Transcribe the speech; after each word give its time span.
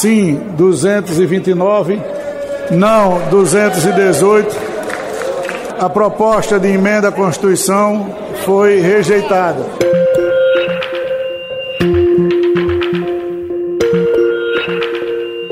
sim 0.00 0.40
229, 0.56 2.00
não 2.70 3.28
218. 3.28 4.56
A 5.78 5.90
proposta 5.90 6.58
de 6.58 6.68
emenda 6.68 7.08
à 7.08 7.12
Constituição 7.12 8.16
foi 8.44 8.80
rejeitada. 8.80 9.62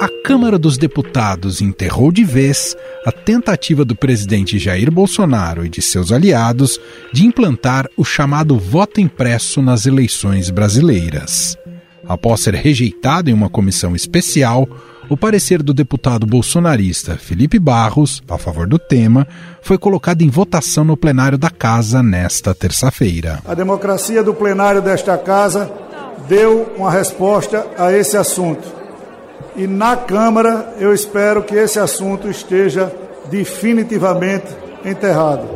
A 0.00 0.08
Câmara 0.24 0.58
dos 0.58 0.78
Deputados 0.78 1.60
enterrou 1.60 2.10
de 2.10 2.24
vez 2.24 2.74
a 3.04 3.12
tentativa 3.12 3.84
do 3.84 3.94
presidente 3.94 4.58
Jair 4.58 4.90
Bolsonaro 4.90 5.66
e 5.66 5.68
de 5.68 5.82
seus 5.82 6.10
aliados 6.10 6.80
de 7.12 7.26
implantar 7.26 7.86
o 7.98 8.04
chamado 8.04 8.58
voto 8.58 8.98
impresso 8.98 9.60
nas 9.60 9.84
eleições 9.84 10.48
brasileiras. 10.48 11.58
Após 12.08 12.40
ser 12.40 12.54
rejeitado 12.54 13.28
em 13.28 13.34
uma 13.34 13.50
comissão 13.50 13.94
especial, 13.94 14.66
o 15.10 15.16
parecer 15.16 15.62
do 15.62 15.74
deputado 15.74 16.26
bolsonarista 16.26 17.16
Felipe 17.16 17.58
Barros, 17.58 18.22
a 18.28 18.38
favor 18.38 18.66
do 18.66 18.78
tema, 18.78 19.28
foi 19.60 19.76
colocado 19.76 20.22
em 20.22 20.30
votação 20.30 20.84
no 20.84 20.96
plenário 20.96 21.36
da 21.36 21.50
Casa 21.50 22.02
nesta 22.02 22.54
terça-feira. 22.54 23.40
A 23.46 23.54
democracia 23.54 24.22
do 24.22 24.32
plenário 24.32 24.80
desta 24.80 25.18
Casa 25.18 25.70
deu 26.28 26.74
uma 26.76 26.90
resposta 26.90 27.66
a 27.76 27.92
esse 27.92 28.16
assunto. 28.16 28.66
E 29.54 29.66
na 29.66 29.96
Câmara 29.96 30.74
eu 30.78 30.94
espero 30.94 31.42
que 31.42 31.54
esse 31.54 31.78
assunto 31.78 32.28
esteja 32.28 32.90
definitivamente 33.30 34.46
enterrado. 34.84 35.46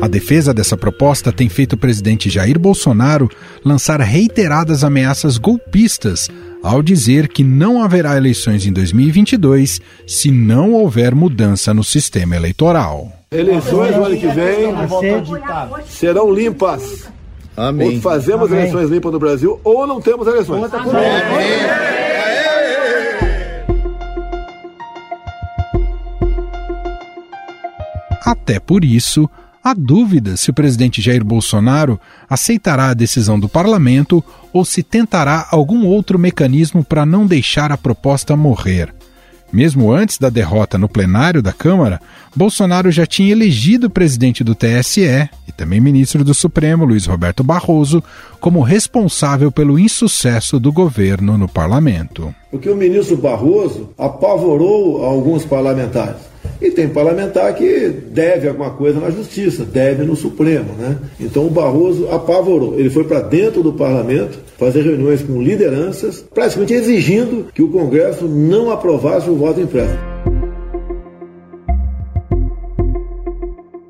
A 0.00 0.06
defesa 0.06 0.54
dessa 0.54 0.76
proposta 0.76 1.32
tem 1.32 1.48
feito 1.48 1.72
o 1.72 1.76
presidente 1.76 2.30
Jair 2.30 2.56
Bolsonaro 2.56 3.28
lançar 3.64 4.00
reiteradas 4.00 4.84
ameaças 4.84 5.38
golpistas 5.38 6.28
ao 6.62 6.82
dizer 6.82 7.26
que 7.26 7.42
não 7.42 7.82
haverá 7.82 8.16
eleições 8.16 8.64
em 8.64 8.72
2022 8.72 9.80
se 10.06 10.30
não 10.30 10.72
houver 10.72 11.14
mudança 11.16 11.74
no 11.74 11.82
sistema 11.82 12.36
eleitoral. 12.36 13.12
Eleições 13.32 13.96
no 13.96 14.04
ano 14.04 14.16
que 14.16 14.28
vem 14.28 14.72
serão 15.88 16.32
limpas. 16.32 17.08
Amém. 17.56 17.96
Ou 17.96 18.00
fazemos 18.00 18.46
Amém. 18.46 18.60
eleições 18.60 18.88
limpas 18.88 19.12
no 19.12 19.18
Brasil 19.18 19.60
ou 19.64 19.84
não 19.84 20.00
temos 20.00 20.28
eleições. 20.28 20.72
Amém. 20.72 21.58
Até 28.24 28.60
por 28.60 28.84
isso, 28.84 29.28
Há 29.68 29.74
dúvida 29.74 30.34
se 30.34 30.48
o 30.48 30.54
presidente 30.54 31.02
Jair 31.02 31.22
Bolsonaro 31.22 32.00
aceitará 32.26 32.88
a 32.88 32.94
decisão 32.94 33.38
do 33.38 33.50
parlamento 33.50 34.24
ou 34.50 34.64
se 34.64 34.82
tentará 34.82 35.46
algum 35.50 35.84
outro 35.84 36.18
mecanismo 36.18 36.82
para 36.82 37.04
não 37.04 37.26
deixar 37.26 37.70
a 37.70 37.76
proposta 37.76 38.34
morrer. 38.34 38.94
Mesmo 39.52 39.92
antes 39.92 40.16
da 40.16 40.30
derrota 40.30 40.78
no 40.78 40.88
plenário 40.88 41.42
da 41.42 41.52
Câmara, 41.52 42.00
Bolsonaro 42.34 42.90
já 42.90 43.04
tinha 43.04 43.30
elegido 43.30 43.88
o 43.88 43.90
presidente 43.90 44.42
do 44.42 44.54
TSE 44.54 45.28
e 45.46 45.52
também 45.54 45.82
ministro 45.82 46.24
do 46.24 46.32
Supremo, 46.32 46.86
Luiz 46.86 47.04
Roberto 47.04 47.44
Barroso, 47.44 48.02
como 48.40 48.62
responsável 48.62 49.52
pelo 49.52 49.78
insucesso 49.78 50.58
do 50.58 50.72
governo 50.72 51.36
no 51.36 51.46
parlamento. 51.46 52.34
Porque 52.50 52.70
o 52.70 52.76
ministro 52.76 53.18
Barroso 53.18 53.90
apavorou 53.98 55.04
alguns 55.04 55.44
parlamentares. 55.44 56.27
E 56.60 56.70
tem 56.70 56.88
parlamentar 56.88 57.54
que 57.54 57.88
deve 57.88 58.48
alguma 58.48 58.70
coisa 58.70 58.98
na 59.00 59.10
justiça, 59.10 59.64
deve 59.64 60.04
no 60.04 60.16
Supremo. 60.16 60.72
Né? 60.78 60.96
Então 61.20 61.46
o 61.46 61.50
Barroso 61.50 62.08
apavorou. 62.10 62.78
Ele 62.78 62.90
foi 62.90 63.04
para 63.04 63.20
dentro 63.20 63.62
do 63.62 63.72
parlamento 63.72 64.38
fazer 64.58 64.82
reuniões 64.82 65.22
com 65.22 65.40
lideranças, 65.40 66.24
praticamente 66.34 66.74
exigindo 66.74 67.46
que 67.54 67.62
o 67.62 67.68
Congresso 67.68 68.26
não 68.26 68.70
aprovasse 68.70 69.30
o 69.30 69.36
voto 69.36 69.60
impresso. 69.60 70.07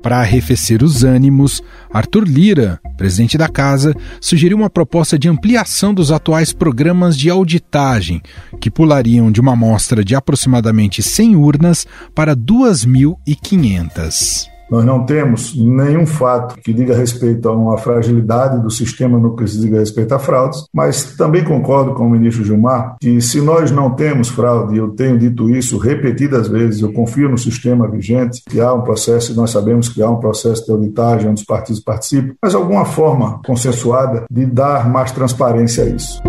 Para 0.09 0.21
arrefecer 0.21 0.81
os 0.81 1.03
ânimos, 1.03 1.61
Arthur 1.93 2.27
Lira, 2.27 2.81
presidente 2.97 3.37
da 3.37 3.47
casa, 3.47 3.95
sugeriu 4.19 4.57
uma 4.57 4.67
proposta 4.67 5.19
de 5.19 5.29
ampliação 5.29 5.93
dos 5.93 6.11
atuais 6.11 6.51
programas 6.51 7.15
de 7.15 7.29
auditagem, 7.29 8.19
que 8.59 8.71
pulariam 8.71 9.31
de 9.31 9.39
uma 9.39 9.53
amostra 9.53 10.03
de 10.03 10.15
aproximadamente 10.15 11.03
100 11.03 11.35
urnas 11.35 11.85
para 12.15 12.35
2.500. 12.35 14.48
Nós 14.69 14.85
não 14.85 15.05
temos 15.05 15.55
nenhum 15.55 16.05
fato 16.05 16.55
que 16.61 16.73
diga 16.73 16.95
respeito 16.95 17.49
a 17.49 17.55
uma 17.55 17.77
fragilidade 17.77 18.61
do 18.61 18.69
sistema 18.69 19.17
no 19.17 19.35
que 19.35 19.47
se 19.47 19.59
diga 19.59 19.79
respeito 19.79 20.13
a 20.13 20.19
fraudes, 20.19 20.65
mas 20.73 21.15
também 21.15 21.43
concordo 21.43 21.93
com 21.93 22.05
o 22.05 22.09
ministro 22.09 22.43
Gilmar 22.43 22.95
que 22.99 23.19
se 23.21 23.41
nós 23.41 23.71
não 23.71 23.91
temos 23.91 24.29
fraude, 24.29 24.77
eu 24.77 24.89
tenho 24.89 25.17
dito 25.17 25.49
isso 25.49 25.77
repetidas 25.77 26.47
vezes, 26.47 26.81
eu 26.81 26.93
confio 26.93 27.29
no 27.29 27.37
sistema 27.37 27.87
vigente, 27.87 28.41
que 28.47 28.59
há 28.61 28.73
um 28.73 28.81
processo, 28.81 29.31
e 29.31 29.35
nós 29.35 29.51
sabemos 29.51 29.89
que 29.89 30.01
há 30.01 30.09
um 30.09 30.19
processo 30.19 30.65
de 30.65 30.71
auditagem 30.71 31.29
onde 31.29 31.41
os 31.41 31.45
partidos 31.45 31.81
participam, 31.81 32.33
mas 32.41 32.53
alguma 32.53 32.85
forma 32.85 33.39
consensuada 33.45 34.25
de 34.29 34.45
dar 34.45 34.89
mais 34.89 35.11
transparência 35.11 35.83
a 35.83 35.87
isso. 35.87 36.21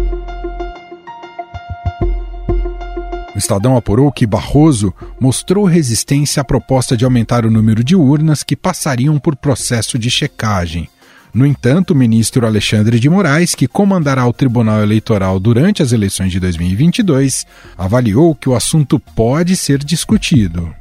Estadão 3.40 3.76
apurou 3.76 4.12
que 4.12 4.26
Barroso 4.26 4.94
mostrou 5.18 5.64
resistência 5.64 6.42
à 6.42 6.44
proposta 6.44 6.96
de 6.96 7.04
aumentar 7.04 7.44
o 7.44 7.50
número 7.50 7.82
de 7.82 7.96
urnas 7.96 8.44
que 8.44 8.54
passariam 8.54 9.18
por 9.18 9.34
processo 9.34 9.98
de 9.98 10.10
checagem. 10.10 10.88
No 11.32 11.46
entanto, 11.46 11.92
o 11.92 11.96
ministro 11.96 12.46
Alexandre 12.46 13.00
de 13.00 13.08
Moraes, 13.08 13.54
que 13.54 13.66
comandará 13.66 14.26
o 14.26 14.32
Tribunal 14.32 14.82
Eleitoral 14.82 15.40
durante 15.40 15.82
as 15.82 15.92
eleições 15.92 16.30
de 16.32 16.40
2022, 16.40 17.46
avaliou 17.78 18.34
que 18.34 18.48
o 18.48 18.54
assunto 18.54 18.98
pode 18.98 19.56
ser 19.56 19.78
discutido. 19.78 20.74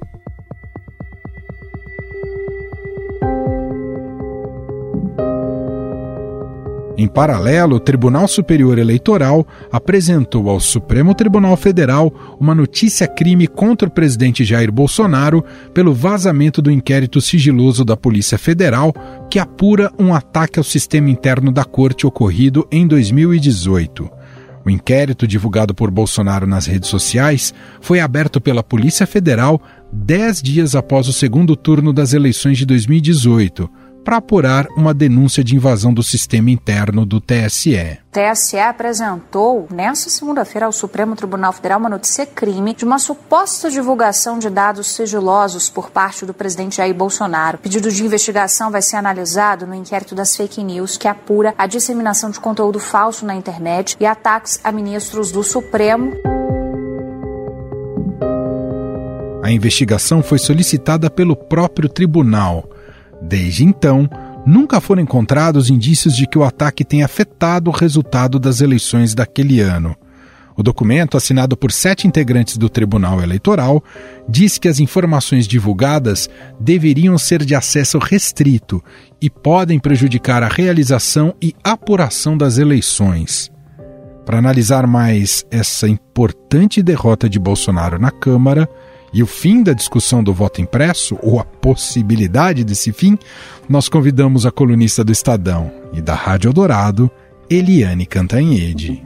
Em 7.00 7.08
paralelo, 7.08 7.78
o 7.78 7.80
Tribunal 7.80 8.28
Superior 8.28 8.78
Eleitoral 8.78 9.48
apresentou 9.72 10.50
ao 10.50 10.60
Supremo 10.60 11.16
Tribunal 11.16 11.56
Federal 11.56 12.14
uma 12.38 12.54
notícia-crime 12.54 13.48
contra 13.48 13.88
o 13.88 13.92
presidente 13.92 14.44
Jair 14.44 14.70
Bolsonaro 14.70 15.42
pelo 15.74 15.94
vazamento 15.94 16.62
do 16.62 16.70
inquérito 16.70 17.22
sigiloso 17.22 17.86
da 17.86 17.96
Polícia 17.96 18.38
Federal 18.38 18.94
que 19.32 19.40
apura 19.40 19.90
um 19.98 20.14
ataque 20.14 20.60
ao 20.60 20.64
sistema 20.66 21.10
interno 21.10 21.54
da 21.54 21.64
corte 21.64 22.06
ocorrido 22.06 22.68
em 22.70 22.86
2018. 22.86 24.10
O 24.66 24.70
inquérito 24.70 25.26
divulgado 25.26 25.74
por 25.74 25.90
Bolsonaro 25.90 26.46
nas 26.46 26.66
redes 26.66 26.90
sociais 26.90 27.54
foi 27.80 28.02
aberto 28.02 28.42
pela 28.42 28.62
Polícia 28.62 29.08
Federal 29.08 29.62
dez 29.90 30.42
dias 30.42 30.76
após 30.76 31.08
o 31.08 31.14
segundo 31.14 31.56
turno 31.56 31.94
das 31.94 32.14
eleições 32.14 32.58
de 32.58 32.66
2018 32.66 33.70
para 34.10 34.18
apurar 34.18 34.66
uma 34.76 34.92
denúncia 34.92 35.44
de 35.44 35.56
invasão 35.56 35.94
do 35.94 36.02
sistema 36.02 36.50
interno 36.50 37.06
do 37.06 37.22
TSE. 37.22 38.00
O 38.08 38.34
TSE 38.34 38.58
apresentou 38.58 39.68
nesta 39.70 40.10
segunda-feira 40.10 40.66
ao 40.66 40.72
Supremo 40.72 41.16
Tribunal 41.16 41.54
Federal 41.54 41.80
uma 41.80 41.90
notícia 41.90 42.26
crime 42.26 42.74
de 42.74 42.84
uma 42.84 42.98
suposta 42.98 43.70
divulgação 43.70 44.40
de 44.40 44.50
dados 44.50 44.88
sigilosos 44.88 45.70
por 45.70 45.92
parte 45.92 46.26
do 46.26 46.34
presidente 46.34 46.78
Jair 46.78 46.96
Bolsonaro. 46.96 47.58
O 47.58 47.62
pedido 47.62 47.92
de 47.92 48.04
investigação 48.04 48.72
vai 48.72 48.82
ser 48.82 48.96
analisado 48.96 49.68
no 49.68 49.76
inquérito 49.76 50.16
das 50.16 50.36
fake 50.36 50.64
news 50.64 50.98
que 50.98 51.08
apura 51.08 51.54
a 51.56 51.68
disseminação 51.68 52.32
de 52.32 52.40
conteúdo 52.40 52.80
falso 52.80 53.28
na 53.28 53.36
internet 53.36 53.96
e 54.00 54.08
ataques 54.08 54.60
a 54.64 54.72
ministros 54.72 55.32
do 55.32 55.44
Supremo. 55.44 56.14
A 59.44 59.52
investigação 59.52 60.24
foi 60.24 60.40
solicitada 60.40 61.12
pelo 61.12 61.36
próprio 61.36 61.88
tribunal. 61.88 62.68
Desde 63.22 63.64
então, 63.64 64.10
nunca 64.46 64.80
foram 64.80 65.02
encontrados 65.02 65.70
indícios 65.70 66.16
de 66.16 66.28
que 66.28 66.38
o 66.38 66.44
ataque 66.44 66.86
tenha 66.86 67.06
afetado 67.06 67.70
o 67.70 67.74
resultado 67.74 68.40
das 68.40 68.62
eleições 68.62 69.14
daquele 69.14 69.60
ano. 69.60 69.96
O 70.60 70.64
documento, 70.64 71.16
assinado 71.16 71.56
por 71.56 71.72
sete 71.72 72.06
integrantes 72.06 72.58
do 72.58 72.68
Tribunal 72.68 73.22
Eleitoral, 73.22 73.82
diz 74.28 74.58
que 74.58 74.68
as 74.68 74.82
informações 74.82 75.48
divulgadas 75.48 76.30
deveriam 76.60 77.18
ser 77.18 77.46
de 77.46 77.56
acesso 77.56 77.98
restrito 77.98 78.84
e 79.22 79.30
podem 79.30 79.80
prejudicar 79.80 80.44
a 80.44 80.50
realização 80.50 81.34
e 81.42 81.56
apuração 81.64 82.38
das 82.38 82.58
eleições. 82.58 83.50
Para 84.26 84.40
analisar 84.40 84.86
mais 84.86 85.46
essa 85.50 85.88
importante 85.88 86.84
derrota 86.84 87.30
de 87.30 87.40
Bolsonaro 87.40 87.98
na 87.98 88.12
Câmara, 88.12 88.70
e 89.14 89.24
o 89.24 89.28
fim 89.28 89.64
da 89.64 89.74
discussão 89.74 90.24
do 90.24 90.34
voto 90.34 90.62
impresso, 90.62 91.18
ou 91.22 91.40
a 91.40 91.44
possibilidade 91.44 92.64
desse 92.64 92.92
fim, 92.92 93.18
nós 93.68 93.90
convidamos 93.90 94.46
a 94.46 94.52
colunista 94.52 95.04
do 95.04 95.12
Estadão 95.12 95.72
e 95.94 96.02
da 96.02 96.14
Rádio 96.14 96.54
Dourado, 96.54 97.10
Eliane 97.50 98.06
Cantanhede. 98.06 99.04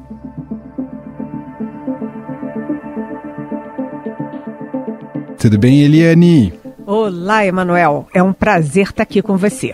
Tudo 5.37 5.57
bem, 5.57 5.81
Eliane? 5.81 6.53
Olá, 6.85 7.45
Emanuel. 7.45 8.07
É 8.13 8.23
um 8.23 8.31
prazer 8.31 8.87
estar 8.87 9.03
aqui 9.03 9.21
com 9.21 9.35
você. 9.35 9.73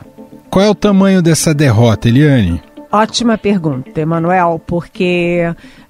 Qual 0.50 0.66
é 0.66 0.70
o 0.70 0.76
tamanho 0.76 1.22
dessa 1.22 1.54
derrota, 1.54 2.08
Eliane? 2.08 2.62
Ótima 2.92 3.38
pergunta, 3.38 4.02
Emanuel, 4.02 4.60
porque 4.66 5.42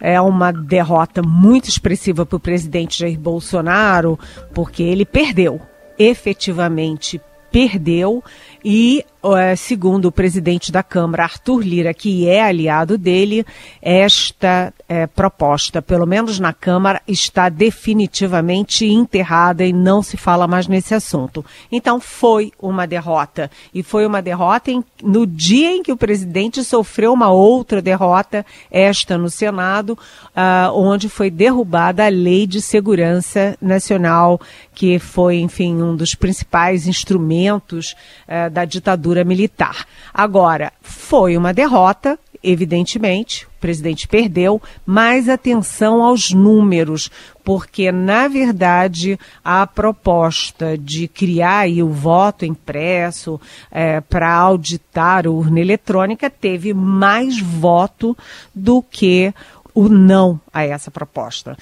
é 0.01 0.19
uma 0.19 0.51
derrota 0.51 1.21
muito 1.21 1.69
expressiva 1.69 2.25
para 2.25 2.35
o 2.35 2.41
presidente 2.41 2.99
Jair 2.99 3.17
Bolsonaro, 3.17 4.19
porque 4.53 4.83
ele 4.83 5.05
perdeu, 5.05 5.61
efetivamente 5.97 7.21
perdeu 7.49 8.21
e, 8.63 9.05
eh, 9.23 9.55
segundo 9.55 10.05
o 10.05 10.11
presidente 10.11 10.71
da 10.71 10.83
Câmara, 10.83 11.23
Arthur 11.23 11.61
Lira, 11.61 11.93
que 11.93 12.27
é 12.27 12.41
aliado 12.41 12.97
dele, 12.97 13.45
esta 13.81 14.73
é, 14.87 15.05
proposta, 15.05 15.83
pelo 15.83 16.07
menos 16.07 16.39
na 16.39 16.51
Câmara, 16.51 16.99
está 17.07 17.47
definitivamente 17.47 18.87
enterrada 18.87 19.63
e 19.63 19.71
não 19.71 20.01
se 20.01 20.17
fala 20.17 20.47
mais 20.47 20.67
nesse 20.67 20.95
assunto. 20.95 21.45
Então, 21.71 21.99
foi 21.99 22.51
uma 22.59 22.87
derrota. 22.87 23.51
E 23.71 23.83
foi 23.83 24.05
uma 24.05 24.21
derrota 24.21 24.71
em, 24.71 24.83
no 25.03 25.27
dia 25.27 25.71
em 25.71 25.83
que 25.83 25.91
o 25.91 25.97
presidente 25.97 26.63
sofreu 26.63 27.13
uma 27.13 27.29
outra 27.29 27.81
derrota, 27.83 28.43
esta 28.71 29.15
no 29.15 29.29
Senado, 29.29 29.91
uh, 29.91 30.73
onde 30.73 31.07
foi 31.07 31.29
derrubada 31.29 32.05
a 32.05 32.09
Lei 32.09 32.47
de 32.47 32.59
Segurança 32.59 33.55
Nacional, 33.61 34.41
que 34.73 34.97
foi, 34.97 35.37
enfim, 35.37 35.81
um 35.81 35.95
dos 35.95 36.15
principais 36.15 36.87
instrumentos. 36.87 37.95
Uh, 38.27 38.48
da 38.49 38.65
ditadura 38.65 39.23
militar. 39.23 39.85
Agora, 40.13 40.73
foi 40.81 41.37
uma 41.37 41.53
derrota, 41.53 42.17
evidentemente, 42.43 43.45
o 43.45 43.59
presidente 43.59 44.07
perdeu, 44.07 44.61
mas 44.85 45.27
atenção 45.27 46.01
aos 46.01 46.31
números, 46.31 47.11
porque, 47.43 47.91
na 47.91 48.27
verdade, 48.27 49.19
a 49.43 49.67
proposta 49.67 50.77
de 50.77 51.07
criar 51.07 51.67
o 51.69 51.89
voto 51.89 52.45
impresso 52.45 53.39
é, 53.69 53.99
para 54.01 54.33
auditar 54.33 55.27
a 55.27 55.29
urna 55.29 55.59
eletrônica 55.59 56.29
teve 56.29 56.73
mais 56.73 57.39
voto 57.39 58.17
do 58.55 58.81
que 58.81 59.33
o 59.73 59.87
não 59.87 60.39
a 60.51 60.63
essa 60.65 60.91
proposta. 60.91 61.57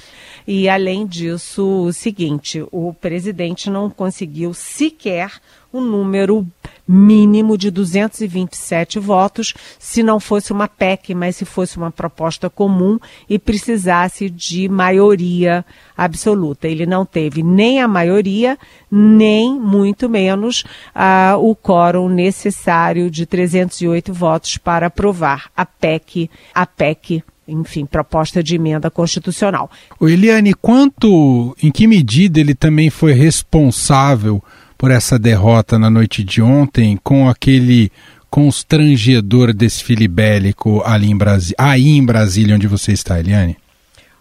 E, 0.47 0.67
além 0.67 1.05
disso, 1.05 1.85
o 1.85 1.93
seguinte: 1.93 2.65
o 2.71 2.93
presidente 2.93 3.69
não 3.69 3.89
conseguiu 3.89 4.53
sequer 4.53 5.31
o 5.71 5.79
um 5.79 5.81
número 5.81 6.47
mínimo 6.87 7.57
de 7.57 7.69
227 7.69 8.99
votos, 8.99 9.53
se 9.77 10.01
não 10.01 10.19
fosse 10.19 10.53
uma 10.53 10.67
PEC, 10.67 11.13
mas 11.13 11.35
se 11.35 11.45
fosse 11.45 11.77
uma 11.77 11.91
proposta 11.91 12.49
comum 12.49 12.97
e 13.29 13.37
precisasse 13.37 14.29
de 14.29 14.69
maioria 14.69 15.65
absoluta. 15.97 16.67
Ele 16.67 16.85
não 16.85 17.05
teve 17.05 17.43
nem 17.43 17.81
a 17.81 17.87
maioria, 17.87 18.57
nem 18.89 19.59
muito 19.59 20.07
menos 20.07 20.63
ah, 20.95 21.35
o 21.37 21.55
quórum 21.55 22.07
necessário 22.07 23.11
de 23.11 23.25
308 23.25 24.13
votos 24.13 24.57
para 24.57 24.87
aprovar 24.87 25.49
a 25.55 25.65
PEC, 25.65 26.29
a 26.53 26.65
PEC 26.65 27.23
enfim, 27.47 27.85
proposta 27.85 28.43
de 28.43 28.55
emenda 28.55 28.91
constitucional. 28.91 29.71
O 29.99 30.09
Eliane, 30.09 30.53
quanto, 30.53 31.55
em 31.63 31.71
que 31.71 31.87
medida 31.87 32.39
ele 32.41 32.53
também 32.53 32.89
foi 32.89 33.13
responsável 33.13 34.43
por 34.77 34.91
essa 34.91 35.17
derrota 35.17 35.79
na 35.79 35.89
noite 35.89 36.23
de 36.23 36.41
ontem 36.41 36.99
com 37.03 37.27
aquele 37.27 37.91
constrangedor 38.29 39.53
desfile 39.53 40.07
bélico 40.07 40.81
ali 40.85 41.09
em 41.09 41.17
Brasi 41.17 41.53
aí 41.57 41.97
em 41.97 42.05
Brasília, 42.05 42.55
onde 42.55 42.67
você 42.67 42.91
está, 42.91 43.19
Eliane? 43.19 43.57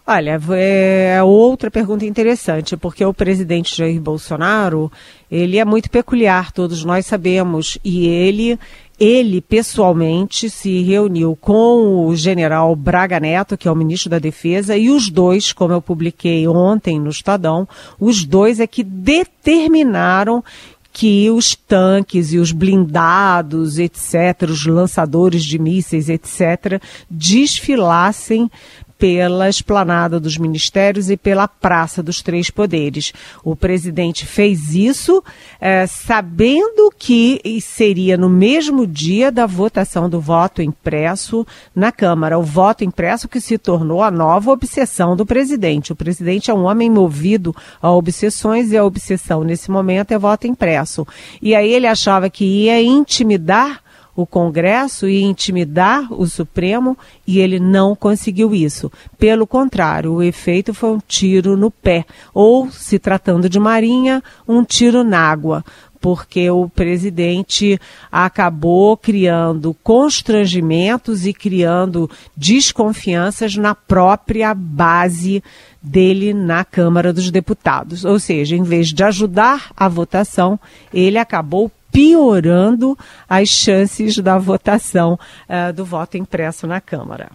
Olha, 0.09 0.39
é 0.55 1.21
outra 1.21 1.69
pergunta 1.69 2.05
interessante, 2.05 2.77
porque 2.77 3.03
o 3.03 3.13
presidente 3.13 3.75
Jair 3.75 3.99
Bolsonaro, 3.99 4.89
ele 5.29 5.57
é 5.57 5.65
muito 5.65 5.89
peculiar, 5.89 6.53
todos 6.53 6.85
nós 6.85 7.05
sabemos, 7.05 7.77
e 7.83 8.07
ele 8.07 8.57
ele 8.99 9.41
pessoalmente 9.41 10.49
se 10.49 10.81
reuniu 10.81 11.37
com 11.39 12.07
o 12.07 12.15
general 12.15 12.75
Braga 12.75 13.19
Neto, 13.19 13.57
que 13.57 13.67
é 13.67 13.71
o 13.71 13.75
ministro 13.75 14.09
da 14.09 14.19
Defesa, 14.19 14.75
e 14.75 14.89
os 14.89 15.09
dois, 15.09 15.53
como 15.53 15.73
eu 15.73 15.81
publiquei 15.81 16.47
ontem 16.47 16.99
no 16.99 17.09
Estadão, 17.09 17.67
os 17.99 18.25
dois 18.25 18.59
é 18.59 18.65
que 18.65 18.83
determinaram 18.83 20.43
que 20.91 21.29
os 21.29 21.55
tanques 21.55 22.33
e 22.33 22.39
os 22.39 22.51
blindados, 22.51 23.77
etc., 23.77 24.49
os 24.49 24.65
lançadores 24.65 25.43
de 25.43 25.59
mísseis, 25.59 26.09
etc., 26.09 26.81
desfilassem 27.07 28.49
pela 28.97 29.47
esplanada 29.47 30.19
dos 30.19 30.37
ministérios 30.37 31.09
e 31.09 31.17
pela 31.17 31.47
Praça 31.47 32.01
dos 32.01 32.21
Três 32.21 32.49
Poderes. 32.49 33.13
O 33.43 33.55
presidente 33.55 34.25
fez 34.25 34.73
isso 34.73 35.23
é, 35.59 35.85
sabendo 35.85 36.91
que 36.97 37.39
seria 37.61 38.17
no 38.17 38.29
mesmo 38.29 38.87
dia 38.87 39.31
da 39.31 39.45
votação 39.45 40.09
do 40.09 40.19
voto 40.19 40.61
impresso 40.61 41.45
na 41.75 41.91
Câmara. 41.91 42.39
O 42.39 42.43
voto 42.43 42.83
impresso 42.83 43.27
que 43.27 43.39
se 43.39 43.57
tornou 43.57 44.01
a 44.01 44.11
nova 44.11 44.51
obsessão 44.51 45.15
do 45.15 45.25
presidente. 45.25 45.91
O 45.91 45.95
presidente 45.95 46.49
é 46.49 46.53
um 46.53 46.65
homem 46.65 46.89
movido 46.89 47.55
a 47.81 47.91
obsessões 47.91 48.71
e 48.71 48.77
a 48.77 48.83
obsessão 48.83 49.43
nesse 49.43 49.69
momento 49.69 50.11
é 50.11 50.17
voto 50.17 50.47
impresso. 50.47 51.05
E 51.41 51.53
aí 51.53 51.71
ele 51.71 51.87
achava 51.87 52.29
que 52.29 52.45
ia 52.45 52.81
intimidar 52.81 53.81
o 54.17 54.25
Congresso 54.25 55.07
e 55.07 55.21
intimidar 55.21 56.11
o 56.11 56.25
Supremo 56.25 56.97
e 57.25 57.39
ele 57.39 57.59
não 57.59 57.95
conseguiu 57.95 58.55
isso. 58.55 58.91
Pelo 59.15 59.45
contrário, 59.45 60.11
o 60.11 60.23
efeito 60.23 60.73
foi 60.73 60.89
um 60.89 60.99
tiro 61.07 61.55
no 61.55 61.69
pé, 61.69 62.03
ou, 62.33 62.69
se 62.71 62.97
tratando 62.97 63.47
de 63.47 63.59
Marinha, 63.59 64.23
um 64.47 64.63
tiro 64.63 65.03
na 65.03 65.19
água 65.19 65.63
porque 65.99 66.49
o 66.49 66.69
presidente 66.69 67.79
acabou 68.11 68.95
criando 68.95 69.75
constrangimentos 69.83 71.25
e 71.25 71.33
criando 71.33 72.09
desconfianças 72.35 73.55
na 73.55 73.73
própria 73.73 74.53
base 74.53 75.43
dele 75.81 76.33
na 76.33 76.63
Câmara 76.63 77.11
dos 77.11 77.31
Deputados. 77.31 78.05
Ou 78.05 78.19
seja, 78.19 78.55
em 78.55 78.63
vez 78.63 78.89
de 78.89 79.03
ajudar 79.03 79.71
a 79.75 79.87
votação, 79.87 80.59
ele 80.93 81.17
acabou 81.17 81.71
piorando 81.97 82.95
as 83.27 83.49
chances 83.49 84.19
da 84.19 84.37
votação 84.37 85.17
uh, 85.49 85.73
do 85.73 85.83
voto 85.83 86.15
impresso 86.15 86.67
na 86.67 86.79
Câmara. 86.79 87.31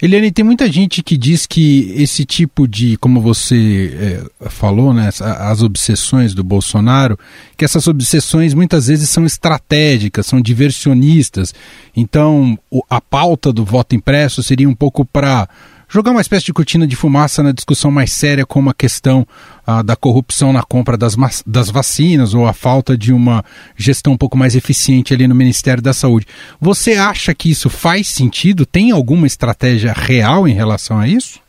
Eliane, 0.00 0.30
tem 0.30 0.44
muita 0.44 0.70
gente 0.70 1.02
que 1.02 1.16
diz 1.16 1.44
que 1.44 1.92
esse 1.96 2.24
tipo 2.24 2.68
de, 2.68 2.96
como 2.98 3.20
você 3.20 4.24
é, 4.40 4.48
falou, 4.48 4.94
né, 4.94 5.10
as 5.20 5.60
obsessões 5.60 6.32
do 6.32 6.44
Bolsonaro, 6.44 7.18
que 7.56 7.64
essas 7.64 7.88
obsessões 7.88 8.54
muitas 8.54 8.86
vezes 8.86 9.10
são 9.10 9.26
estratégicas, 9.26 10.24
são 10.24 10.40
diversionistas. 10.40 11.52
Então, 11.94 12.56
o, 12.70 12.82
a 12.88 13.00
pauta 13.00 13.52
do 13.52 13.64
voto 13.64 13.96
impresso 13.96 14.40
seria 14.40 14.68
um 14.68 14.74
pouco 14.74 15.04
para 15.04 15.48
jogar 15.90 16.12
uma 16.12 16.20
espécie 16.20 16.46
de 16.46 16.52
cortina 16.52 16.86
de 16.86 16.94
fumaça 16.94 17.42
na 17.42 17.50
discussão 17.50 17.90
mais 17.90 18.12
séria 18.12 18.46
como 18.46 18.70
a 18.70 18.74
questão 18.74 19.26
ah, 19.66 19.82
da 19.82 19.96
corrupção 19.96 20.52
na 20.52 20.62
compra 20.62 20.96
das, 20.96 21.16
das 21.44 21.68
vacinas 21.68 22.32
ou 22.32 22.46
a 22.46 22.52
falta 22.52 22.96
de 22.96 23.12
uma 23.12 23.44
gestão 23.76 24.12
um 24.12 24.16
pouco 24.16 24.38
mais 24.38 24.54
eficiente 24.54 25.12
ali 25.12 25.26
no 25.26 25.34
Ministério 25.34 25.82
da 25.82 25.92
Saúde. 25.92 26.26
Você 26.60 26.92
acha 26.92 27.34
que 27.34 27.50
isso 27.50 27.68
faz 27.68 28.06
sentido? 28.08 28.64
Tem 28.64 28.92
alguma 28.92 29.26
estratégia 29.26 29.92
real 29.92 30.46
em 30.46 30.54
relação 30.54 30.98
a 30.98 31.08
isso? 31.08 31.40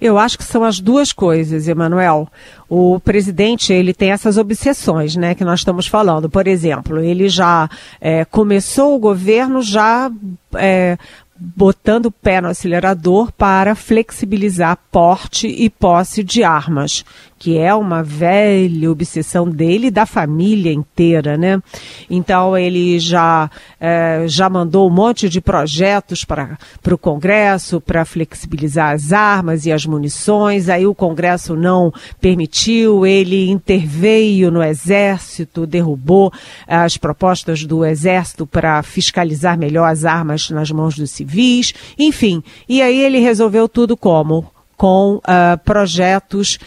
Eu 0.00 0.18
acho 0.18 0.38
que 0.38 0.44
são 0.44 0.64
as 0.64 0.80
duas 0.80 1.12
coisas, 1.12 1.68
Emanuel. 1.68 2.28
O 2.68 3.00
presidente 3.00 3.72
ele 3.72 3.94
tem 3.94 4.10
essas 4.10 4.36
obsessões, 4.36 5.16
né, 5.16 5.34
que 5.34 5.44
nós 5.44 5.60
estamos 5.60 5.86
falando. 5.86 6.28
Por 6.28 6.46
exemplo, 6.46 7.00
ele 7.00 7.28
já 7.28 7.68
é, 8.00 8.24
começou 8.24 8.94
o 8.94 8.98
governo 8.98 9.62
já 9.62 10.10
é, 10.54 10.98
botando 11.38 12.06
o 12.06 12.12
pé 12.12 12.40
no 12.40 12.48
acelerador 12.48 13.30
para 13.32 13.74
flexibilizar 13.74 14.76
porte 14.90 15.46
e 15.46 15.70
posse 15.70 16.24
de 16.24 16.42
armas 16.42 17.04
que 17.38 17.56
é 17.56 17.74
uma 17.74 18.02
velha 18.02 18.90
obsessão 18.90 19.48
dele 19.48 19.86
e 19.86 19.90
da 19.90 20.04
família 20.04 20.72
inteira, 20.72 21.36
né? 21.36 21.62
Então 22.10 22.56
ele 22.56 22.98
já, 22.98 23.50
é, 23.80 24.24
já 24.26 24.48
mandou 24.48 24.88
um 24.88 24.92
monte 24.92 25.28
de 25.28 25.40
projetos 25.40 26.24
para 26.24 26.58
o 26.90 26.98
Congresso 26.98 27.80
para 27.80 28.04
flexibilizar 28.04 28.94
as 28.94 29.12
armas 29.12 29.66
e 29.66 29.72
as 29.72 29.86
munições. 29.86 30.68
Aí 30.68 30.86
o 30.86 30.94
Congresso 30.94 31.54
não 31.54 31.92
permitiu, 32.20 33.06
ele 33.06 33.48
interveio 33.48 34.50
no 34.50 34.62
Exército, 34.62 35.66
derrubou 35.66 36.32
as 36.66 36.96
propostas 36.96 37.64
do 37.64 37.84
Exército 37.84 38.46
para 38.46 38.82
fiscalizar 38.82 39.56
melhor 39.58 39.88
as 39.88 40.04
armas 40.04 40.50
nas 40.50 40.70
mãos 40.70 40.96
dos 40.96 41.10
civis. 41.10 41.72
Enfim, 41.98 42.42
e 42.68 42.82
aí 42.82 43.00
ele 43.00 43.18
resolveu 43.18 43.68
tudo 43.68 43.96
como? 43.96 44.50
Com 44.76 45.16
uh, 45.16 45.58
projetos 45.64 46.58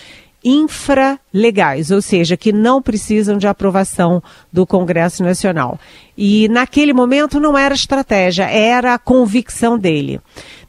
infralegais, 0.43 1.91
ou 1.91 2.01
seja, 2.01 2.35
que 2.35 2.51
não 2.51 2.81
precisam 2.81 3.37
de 3.37 3.47
aprovação 3.47 4.21
do 4.51 4.65
Congresso 4.65 5.23
Nacional. 5.23 5.79
E 6.17 6.47
naquele 6.49 6.93
momento 6.93 7.39
não 7.39 7.57
era 7.57 7.73
estratégia, 7.73 8.43
era 8.43 8.93
a 8.93 8.99
convicção 8.99 9.77
dele. 9.77 10.19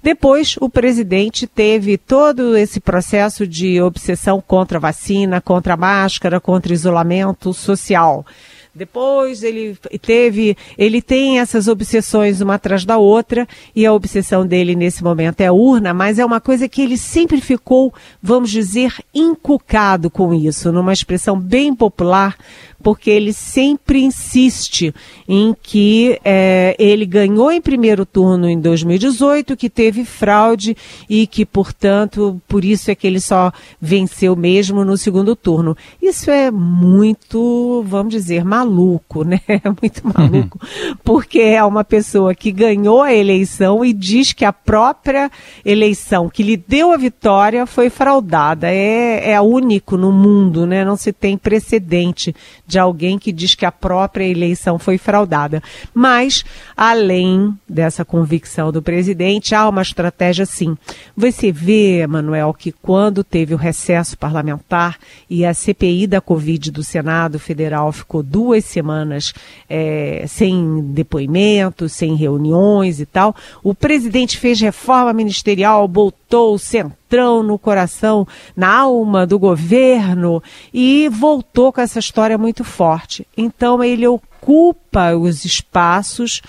Depois, 0.02 0.56
o 0.60 0.68
presidente 0.68 1.46
teve 1.46 1.96
todo 1.96 2.56
esse 2.56 2.80
processo 2.80 3.46
de 3.46 3.80
obsessão 3.80 4.42
contra 4.44 4.78
a 4.78 4.80
vacina, 4.80 5.40
contra 5.40 5.74
a 5.74 5.76
máscara, 5.76 6.40
contra 6.40 6.72
isolamento 6.72 7.54
social. 7.54 8.26
Depois 8.74 9.42
ele 9.42 9.76
teve, 10.00 10.56
ele 10.78 11.02
tem 11.02 11.40
essas 11.40 11.68
obsessões 11.68 12.40
uma 12.40 12.54
atrás 12.54 12.84
da 12.84 12.96
outra, 12.96 13.46
e 13.76 13.84
a 13.84 13.92
obsessão 13.92 14.46
dele 14.46 14.74
nesse 14.74 15.04
momento 15.04 15.40
é 15.42 15.46
a 15.46 15.52
urna, 15.52 15.92
mas 15.92 16.18
é 16.18 16.24
uma 16.24 16.40
coisa 16.40 16.68
que 16.68 16.80
ele 16.80 16.96
sempre 16.96 17.40
ficou, 17.40 17.92
vamos 18.22 18.50
dizer, 18.50 18.94
encucado 19.14 20.08
com 20.08 20.32
isso, 20.32 20.72
numa 20.72 20.92
expressão 20.92 21.38
bem 21.38 21.74
popular, 21.74 22.36
porque 22.82 23.10
ele 23.10 23.32
sempre 23.32 24.02
insiste 24.02 24.94
em 25.28 25.54
que 25.62 26.18
é, 26.24 26.76
ele 26.78 27.06
ganhou 27.06 27.50
em 27.50 27.60
primeiro 27.60 28.04
turno 28.04 28.48
em 28.48 28.60
2018, 28.60 29.56
que 29.56 29.70
teve 29.70 30.04
fraude 30.04 30.76
e 31.08 31.26
que, 31.26 31.46
portanto, 31.46 32.40
por 32.48 32.64
isso 32.64 32.90
é 32.90 32.94
que 32.94 33.06
ele 33.06 33.20
só 33.20 33.52
venceu 33.80 34.36
mesmo 34.36 34.84
no 34.84 34.96
segundo 34.96 35.34
turno. 35.36 35.76
Isso 36.00 36.30
é 36.30 36.50
muito, 36.50 37.84
vamos 37.86 38.12
dizer, 38.12 38.44
maluco, 38.44 39.24
né? 39.24 39.40
Muito 39.82 40.02
maluco, 40.04 40.60
porque 41.02 41.40
é 41.40 41.64
uma 41.64 41.82
pessoa 41.82 42.34
que 42.34 42.52
ganhou 42.52 43.02
a 43.02 43.12
eleição 43.12 43.84
e 43.84 43.92
diz 43.92 44.32
que 44.32 44.44
a 44.44 44.52
própria 44.52 45.30
eleição 45.64 46.28
que 46.28 46.42
lhe 46.42 46.56
deu 46.56 46.92
a 46.92 46.96
vitória 46.96 47.66
foi 47.66 47.88
fraudada. 47.88 48.70
É, 48.70 49.30
é 49.30 49.40
único 49.40 49.96
no 49.96 50.12
mundo, 50.12 50.66
né? 50.66 50.84
Não 50.84 50.96
se 50.96 51.12
tem 51.12 51.36
precedente 51.36 52.34
de 52.72 52.78
alguém 52.78 53.18
que 53.18 53.30
diz 53.30 53.54
que 53.54 53.66
a 53.66 53.70
própria 53.70 54.24
eleição 54.24 54.78
foi 54.78 54.96
fraudada. 54.96 55.62
Mas, 55.92 56.42
além 56.74 57.56
dessa 57.68 58.02
convicção 58.02 58.72
do 58.72 58.80
presidente, 58.80 59.54
há 59.54 59.68
uma 59.68 59.82
estratégia 59.82 60.46
sim. 60.46 60.74
Você 61.14 61.52
vê, 61.52 62.06
Manuel, 62.06 62.54
que 62.54 62.72
quando 62.72 63.22
teve 63.22 63.52
o 63.52 63.58
recesso 63.58 64.16
parlamentar 64.16 64.98
e 65.28 65.44
a 65.44 65.52
CPI 65.52 66.06
da 66.06 66.20
Covid 66.20 66.70
do 66.70 66.82
Senado 66.82 67.38
Federal 67.38 67.92
ficou 67.92 68.22
duas 68.22 68.64
semanas 68.64 69.34
é, 69.68 70.24
sem 70.26 70.80
depoimentos, 70.92 71.92
sem 71.92 72.16
reuniões 72.16 73.00
e 73.00 73.06
tal, 73.06 73.36
o 73.62 73.74
presidente 73.74 74.38
fez 74.38 74.58
reforma 74.60 75.12
ministerial, 75.12 75.86
botou 76.32 76.54
o 76.54 76.58
centrão 76.58 77.42
no 77.42 77.58
coração, 77.58 78.26
na 78.56 78.74
alma 78.74 79.26
do 79.26 79.38
governo 79.38 80.42
e 80.72 81.06
voltou 81.10 81.70
com 81.70 81.82
essa 81.82 81.98
história 81.98 82.38
muito 82.38 82.64
forte. 82.64 83.26
Então 83.36 83.84
ele 83.84 84.06
ocupa 84.06 85.14
os 85.14 85.44
espaços 85.44 86.40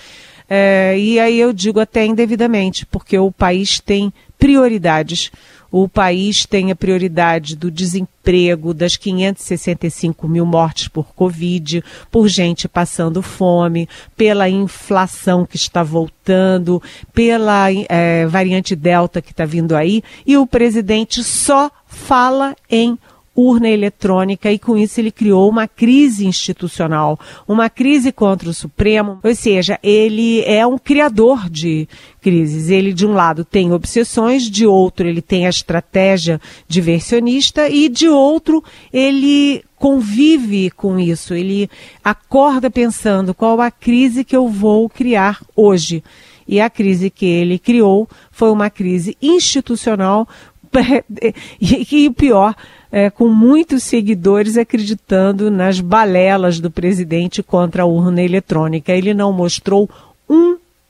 é, 0.48 0.98
e 0.98 1.20
aí 1.20 1.38
eu 1.38 1.52
digo 1.52 1.80
até 1.80 2.06
indevidamente, 2.06 2.86
porque 2.86 3.18
o 3.18 3.30
país 3.30 3.78
tem 3.78 4.10
prioridades 4.38 5.30
o 5.76 5.88
país 5.88 6.46
tem 6.46 6.70
a 6.70 6.76
prioridade 6.76 7.56
do 7.56 7.68
desemprego, 7.68 8.72
das 8.72 8.96
565 8.96 10.28
mil 10.28 10.46
mortes 10.46 10.86
por 10.86 11.12
Covid, 11.12 11.82
por 12.12 12.28
gente 12.28 12.68
passando 12.68 13.20
fome, 13.20 13.88
pela 14.16 14.48
inflação 14.48 15.44
que 15.44 15.56
está 15.56 15.82
voltando, 15.82 16.80
pela 17.12 17.66
é, 17.88 18.24
variante 18.24 18.76
Delta 18.76 19.20
que 19.20 19.32
está 19.32 19.44
vindo 19.44 19.74
aí, 19.74 20.00
e 20.24 20.36
o 20.36 20.46
presidente 20.46 21.24
só 21.24 21.68
fala 21.88 22.54
em 22.70 22.96
urna 23.36 23.68
eletrônica 23.68 24.50
e 24.50 24.58
com 24.58 24.76
isso 24.76 25.00
ele 25.00 25.10
criou 25.10 25.48
uma 25.48 25.66
crise 25.66 26.26
institucional, 26.26 27.18
uma 27.48 27.68
crise 27.68 28.12
contra 28.12 28.48
o 28.48 28.54
Supremo, 28.54 29.18
ou 29.22 29.34
seja, 29.34 29.78
ele 29.82 30.42
é 30.42 30.66
um 30.66 30.78
criador 30.78 31.48
de 31.50 31.88
crises. 32.20 32.70
Ele 32.70 32.92
de 32.92 33.06
um 33.06 33.12
lado 33.12 33.44
tem 33.44 33.72
obsessões, 33.72 34.48
de 34.48 34.66
outro 34.66 35.06
ele 35.06 35.20
tem 35.20 35.46
a 35.46 35.50
estratégia 35.50 36.40
diversionista 36.68 37.68
e 37.68 37.88
de 37.88 38.08
outro 38.08 38.62
ele 38.92 39.64
convive 39.76 40.70
com 40.70 40.98
isso, 40.98 41.34
ele 41.34 41.68
acorda 42.02 42.70
pensando 42.70 43.34
qual 43.34 43.60
a 43.60 43.70
crise 43.70 44.24
que 44.24 44.34
eu 44.34 44.48
vou 44.48 44.88
criar 44.88 45.42
hoje. 45.54 46.02
E 46.46 46.60
a 46.60 46.70
crise 46.70 47.10
que 47.10 47.26
ele 47.26 47.58
criou 47.58 48.08
foi 48.30 48.50
uma 48.50 48.70
crise 48.70 49.16
institucional 49.20 50.28
e, 51.60 52.08
o 52.08 52.12
pior, 52.12 52.54
é, 52.94 53.10
com 53.10 53.26
muitos 53.26 53.82
seguidores 53.82 54.56
acreditando 54.56 55.50
nas 55.50 55.80
balelas 55.80 56.60
do 56.60 56.70
presidente 56.70 57.42
contra 57.42 57.82
a 57.82 57.86
urna 57.86 58.22
eletrônica. 58.22 58.92
Ele 58.92 59.12
não 59.12 59.32
mostrou 59.32 59.90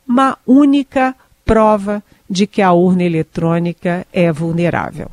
uma 0.06 0.36
única 0.46 1.14
prova 1.46 2.02
de 2.28 2.46
que 2.46 2.60
a 2.60 2.74
urna 2.74 3.04
eletrônica 3.04 4.06
é 4.12 4.30
vulnerável. 4.30 5.10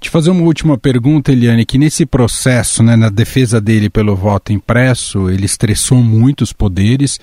Te 0.00 0.10
fazer 0.10 0.30
uma 0.30 0.42
última 0.42 0.76
pergunta, 0.76 1.30
Eliane, 1.30 1.64
que 1.64 1.78
nesse 1.78 2.04
processo, 2.04 2.82
né, 2.82 2.96
na 2.96 3.10
defesa 3.10 3.60
dele 3.60 3.88
pelo 3.88 4.16
voto 4.16 4.52
impresso, 4.52 5.30
ele 5.30 5.46
estressou 5.46 5.98
muito 5.98 6.42
os 6.42 6.52
poderes, 6.52 7.20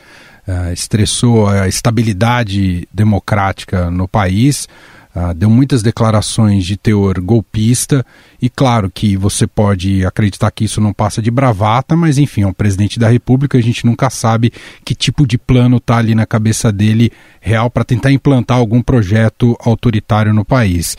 uh, 0.48 0.72
estressou 0.72 1.48
a 1.48 1.68
estabilidade 1.68 2.88
democrática 2.94 3.92
no 3.92 4.08
país, 4.08 4.70
Uh, 5.16 5.34
deu 5.34 5.50
muitas 5.50 5.82
declarações 5.82 6.66
de 6.66 6.76
teor 6.76 7.22
golpista, 7.22 8.06
e 8.42 8.50
claro 8.50 8.92
que 8.94 9.16
você 9.16 9.48
pode 9.48 10.06
acreditar 10.06 10.52
que 10.52 10.66
isso 10.66 10.82
não 10.82 10.92
passa 10.92 11.22
de 11.22 11.32
bravata, 11.32 11.96
mas 11.96 12.18
enfim, 12.18 12.42
é 12.42 12.48
um 12.48 12.52
presidente 12.52 13.00
da 13.00 13.08
República, 13.08 13.58
a 13.58 13.62
gente 13.62 13.86
nunca 13.86 14.10
sabe 14.10 14.52
que 14.84 14.94
tipo 14.94 15.26
de 15.26 15.38
plano 15.38 15.78
está 15.78 15.96
ali 15.98 16.14
na 16.14 16.26
cabeça 16.26 16.70
dele 16.70 17.14
real 17.40 17.70
para 17.70 17.86
tentar 17.86 18.12
implantar 18.12 18.58
algum 18.58 18.82
projeto 18.82 19.56
autoritário 19.62 20.34
no 20.34 20.44
país. 20.44 20.98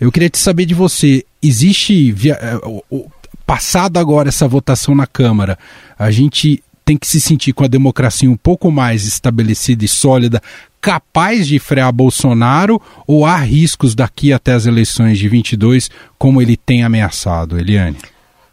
Eu 0.00 0.10
queria 0.10 0.28
te 0.28 0.38
saber 0.38 0.66
de 0.66 0.74
você, 0.74 1.24
existe, 1.40 2.10
via, 2.10 2.36
uh, 2.64 3.10
passado 3.46 3.98
agora 3.98 4.28
essa 4.28 4.48
votação 4.48 4.92
na 4.92 5.06
Câmara, 5.06 5.56
a 5.96 6.10
gente 6.10 6.60
tem 6.84 6.96
que 6.96 7.06
se 7.06 7.20
sentir 7.20 7.52
com 7.52 7.64
a 7.64 7.68
democracia 7.68 8.28
um 8.30 8.36
pouco 8.36 8.70
mais 8.72 9.06
estabelecida 9.06 9.84
e 9.84 9.88
sólida, 9.88 10.42
capaz 10.82 11.46
de 11.46 11.60
frear 11.60 11.92
Bolsonaro 11.92 12.82
ou 13.06 13.24
há 13.24 13.36
riscos 13.36 13.94
daqui 13.94 14.32
até 14.32 14.52
as 14.52 14.66
eleições 14.66 15.16
de 15.16 15.28
22, 15.28 15.88
como 16.18 16.42
ele 16.42 16.56
tem 16.56 16.82
ameaçado, 16.82 17.56
Eliane? 17.56 17.98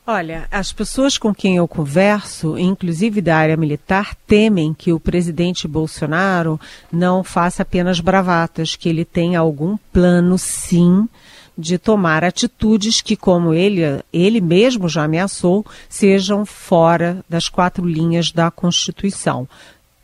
Olha, 0.06 0.48
as 0.52 0.72
pessoas 0.72 1.18
com 1.18 1.34
quem 1.34 1.58
eu 1.58 1.68
converso, 1.68 2.58
inclusive 2.58 3.22
da 3.22 3.36
área 3.36 3.58
militar, 3.58 4.16
temem 4.28 4.74
que 4.74 4.94
o 4.94 5.00
presidente 5.00 5.68
Bolsonaro 5.68 6.60
não 6.92 7.24
faça 7.24 7.64
apenas 7.64 8.00
bravatas, 8.00 8.76
que 8.76 8.90
ele 8.90 9.06
tenha 9.06 9.40
algum 9.40 9.78
plano, 9.92 10.38
sim, 10.38 11.08
de 11.56 11.78
tomar 11.78 12.24
atitudes 12.24 13.02
que, 13.02 13.16
como 13.16 13.54
ele, 13.54 13.82
ele 14.12 14.42
mesmo 14.42 14.90
já 14.90 15.04
ameaçou, 15.04 15.66
sejam 15.88 16.46
fora 16.46 17.24
das 17.30 17.48
quatro 17.48 17.86
linhas 17.86 18.32
da 18.32 18.50
Constituição 18.50 19.48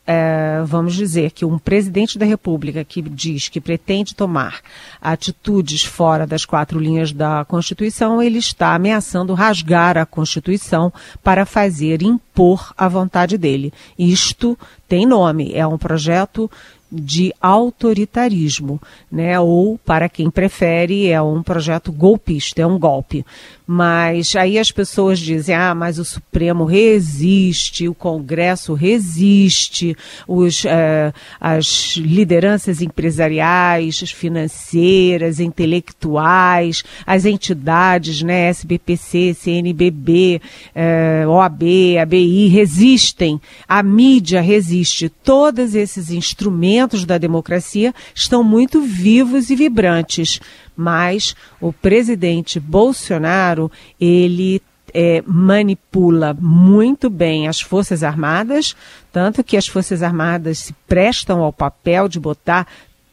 é, 0.06 0.62
vamos 0.64 0.94
dizer, 0.94 1.32
que 1.32 1.44
um 1.44 1.58
presidente 1.58 2.18
da 2.18 2.24
República 2.24 2.84
que 2.84 3.02
diz 3.02 3.48
que 3.48 3.60
pretende 3.60 4.14
tomar 4.14 4.60
atitudes 5.00 5.84
fora 5.84 6.26
das 6.26 6.44
quatro 6.44 6.78
linhas 6.78 7.12
da 7.12 7.44
Constituição, 7.44 8.22
ele 8.22 8.38
está 8.38 8.74
ameaçando 8.74 9.34
rasgar 9.34 9.98
a 9.98 10.06
Constituição 10.06 10.92
para 11.24 11.44
fazer 11.44 12.02
impor 12.02 12.72
a 12.76 12.86
vontade 12.86 13.36
dele. 13.36 13.72
Isto 13.98 14.56
tem 14.88 15.04
nome, 15.04 15.52
é 15.52 15.66
um 15.66 15.76
projeto 15.76 16.48
de 16.90 17.32
autoritarismo, 17.40 18.80
né? 19.10 19.38
Ou 19.40 19.78
para 19.78 20.08
quem 20.08 20.30
prefere 20.30 21.08
é 21.08 21.20
um 21.20 21.42
projeto 21.42 21.90
golpista, 21.92 22.62
é 22.62 22.66
um 22.66 22.78
golpe. 22.78 23.24
Mas 23.66 24.36
aí 24.36 24.60
as 24.60 24.70
pessoas 24.70 25.18
dizem: 25.18 25.54
ah, 25.54 25.74
mas 25.74 25.98
o 25.98 26.04
Supremo 26.04 26.64
resiste, 26.64 27.88
o 27.88 27.94
Congresso 27.94 28.74
resiste, 28.74 29.96
os, 30.28 30.64
eh, 30.64 31.12
as 31.40 31.96
lideranças 31.96 32.80
empresariais, 32.80 33.98
financeiras, 34.12 35.40
intelectuais, 35.40 36.84
as 37.04 37.24
entidades, 37.24 38.22
né, 38.22 38.50
SBPC, 38.50 39.34
CNBB, 39.34 40.40
eh, 40.72 41.24
OAB, 41.26 41.98
ABI, 42.00 42.46
resistem, 42.46 43.40
a 43.66 43.82
mídia 43.82 44.40
resiste. 44.40 45.08
Todos 45.08 45.74
esses 45.74 46.10
instrumentos 46.10 46.75
da 47.06 47.18
democracia 47.18 47.94
estão 48.14 48.42
muito 48.42 48.80
vivos 48.80 49.50
e 49.50 49.56
vibrantes 49.56 50.40
mas 50.76 51.34
o 51.60 51.72
presidente 51.72 52.60
Bolsonaro, 52.60 53.72
ele 53.98 54.60
é, 54.92 55.22
manipula 55.26 56.36
muito 56.38 57.08
bem 57.08 57.48
as 57.48 57.60
Forças 57.60 58.02
Armadas, 58.02 58.76
tanto 59.10 59.42
que 59.42 59.56
as 59.56 59.66
Forças 59.66 60.02
Armadas 60.02 60.58
se 60.58 60.74
prestam 60.86 61.42
ao 61.42 61.52
papel 61.52 62.08
de 62.08 62.20
botar 62.20 62.66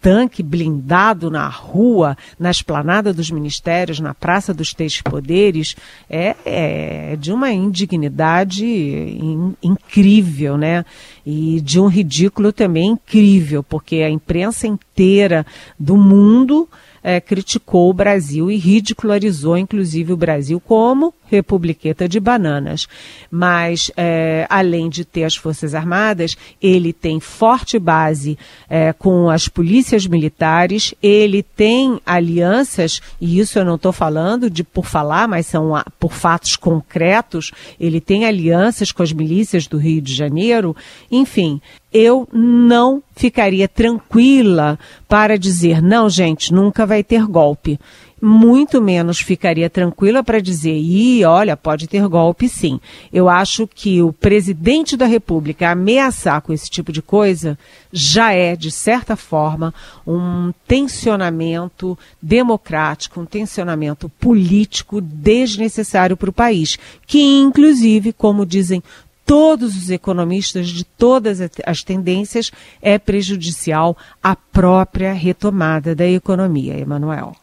tanque 0.03 0.43
blindado 0.43 1.31
na 1.31 1.48
rua, 1.48 2.17
na 2.38 2.51
esplanada 2.51 3.13
dos 3.13 3.31
ministérios, 3.31 4.01
na 4.01 4.13
Praça 4.13 4.53
dos 4.53 4.74
Três 4.74 5.01
Poderes, 5.01 5.77
é, 6.10 6.36
é 6.45 7.15
de 7.15 7.31
uma 7.31 7.50
indignidade 7.53 8.65
in, 8.65 9.55
incrível, 9.63 10.57
né? 10.57 10.83
E 11.25 11.62
de 11.62 11.79
um 11.79 11.88
ridículo 11.88 12.51
também 12.51 12.91
incrível, 12.91 13.63
porque 13.63 13.98
a 13.98 14.10
imprensa 14.10 14.67
inteira 14.67 15.45
do 15.79 15.95
mundo 15.95 16.67
é, 17.03 17.19
criticou 17.19 17.89
o 17.89 17.93
Brasil 17.93 18.50
e 18.50 18.57
ridicularizou, 18.57 19.57
inclusive, 19.57 20.13
o 20.13 20.17
Brasil 20.17 20.60
como 20.60 21.13
republiqueta 21.25 22.07
de 22.07 22.19
bananas. 22.19 22.88
Mas, 23.29 23.91
é, 23.98 24.45
além 24.50 24.88
de 24.88 25.03
ter 25.03 25.24
as 25.24 25.36
Forças 25.36 25.74
Armadas, 25.74 26.38
ele 26.62 26.93
tem 26.93 27.19
forte 27.19 27.79
base 27.79 28.38
é, 28.69 28.93
com 28.93 29.29
as 29.29 29.48
polícias 29.48 30.05
militares, 30.05 30.93
ele 31.01 31.41
tem 31.41 32.00
alianças, 32.05 33.01
e 33.19 33.39
isso 33.39 33.57
eu 33.57 33.65
não 33.65 33.75
estou 33.75 33.91
falando 33.91 34.50
de 34.50 34.63
por 34.63 34.86
falar, 34.86 35.27
mas 35.27 35.48
são 35.48 35.74
por 36.00 36.13
fatos 36.13 36.55
concretos, 36.55 37.51
ele 37.79 38.00
tem 38.00 38.25
alianças 38.25 38.91
com 38.91 39.01
as 39.01 39.12
milícias 39.12 39.67
do 39.67 39.77
Rio 39.77 40.01
de 40.01 40.13
Janeiro, 40.13 40.75
enfim, 41.12 41.60
eu 41.94 42.28
não 42.34 43.04
ficaria 43.16 43.68
tranquila 43.68 44.80
para 45.08 45.38
dizer, 45.38 45.82
não, 45.82 46.10
gente, 46.10 46.54
nunca 46.54 46.86
vai 46.86 47.04
ter 47.04 47.26
golpe 47.26 47.80
muito 48.24 48.82
menos 48.82 49.20
ficaria 49.20 49.70
tranquila 49.70 50.24
para 50.24 50.40
dizer, 50.40 50.80
e 50.80 51.26
olha, 51.26 51.58
pode 51.58 51.88
ter 51.88 52.08
golpe 52.08 52.48
sim. 52.48 52.80
Eu 53.12 53.28
acho 53.28 53.68
que 53.68 54.02
o 54.02 54.14
presidente 54.14 54.96
da 54.96 55.06
República 55.06 55.70
ameaçar 55.70 56.42
com 56.42 56.54
esse 56.54 56.70
tipo 56.70 56.94
de 56.94 57.02
coisa 57.02 57.60
já 57.92 58.32
é, 58.32 58.56
de 58.56 58.72
certa 58.72 59.18
forma, 59.18 59.74
um 60.08 60.54
tensionamento 60.66 62.00
democrático, 62.22 63.20
um 63.20 63.26
tensionamento 63.26 64.08
político 64.08 65.02
desnecessário 65.02 66.16
para 66.16 66.30
o 66.30 66.34
país, 66.34 66.80
que 67.06 67.22
inclusive, 67.22 68.14
como 68.14 68.46
dizem 68.46 68.82
todos 69.25 69.75
os 69.75 69.89
economistas 69.89 70.70
de 70.70 70.84
todas 70.84 71.39
as 71.65 71.84
tendências, 71.84 72.51
é 72.82 72.98
prejudicial 72.98 73.98
à 74.22 74.36
própria 74.36 75.13
retomada 75.13 75.96
da 75.96 76.08
economia, 76.08 76.77
Emanuel. 76.77 77.36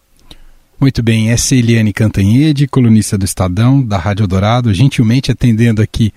Muito 0.80 1.02
bem, 1.02 1.30
essa 1.30 1.54
é 1.54 1.58
Eliane 1.58 1.92
Cantanhede, 1.92 2.66
colunista 2.66 3.18
do 3.18 3.24
Estadão, 3.24 3.82
da 3.82 3.98
Rádio 3.98 4.26
Dourado, 4.26 4.72
gentilmente 4.72 5.30
atendendo 5.30 5.82
aqui 5.82 6.10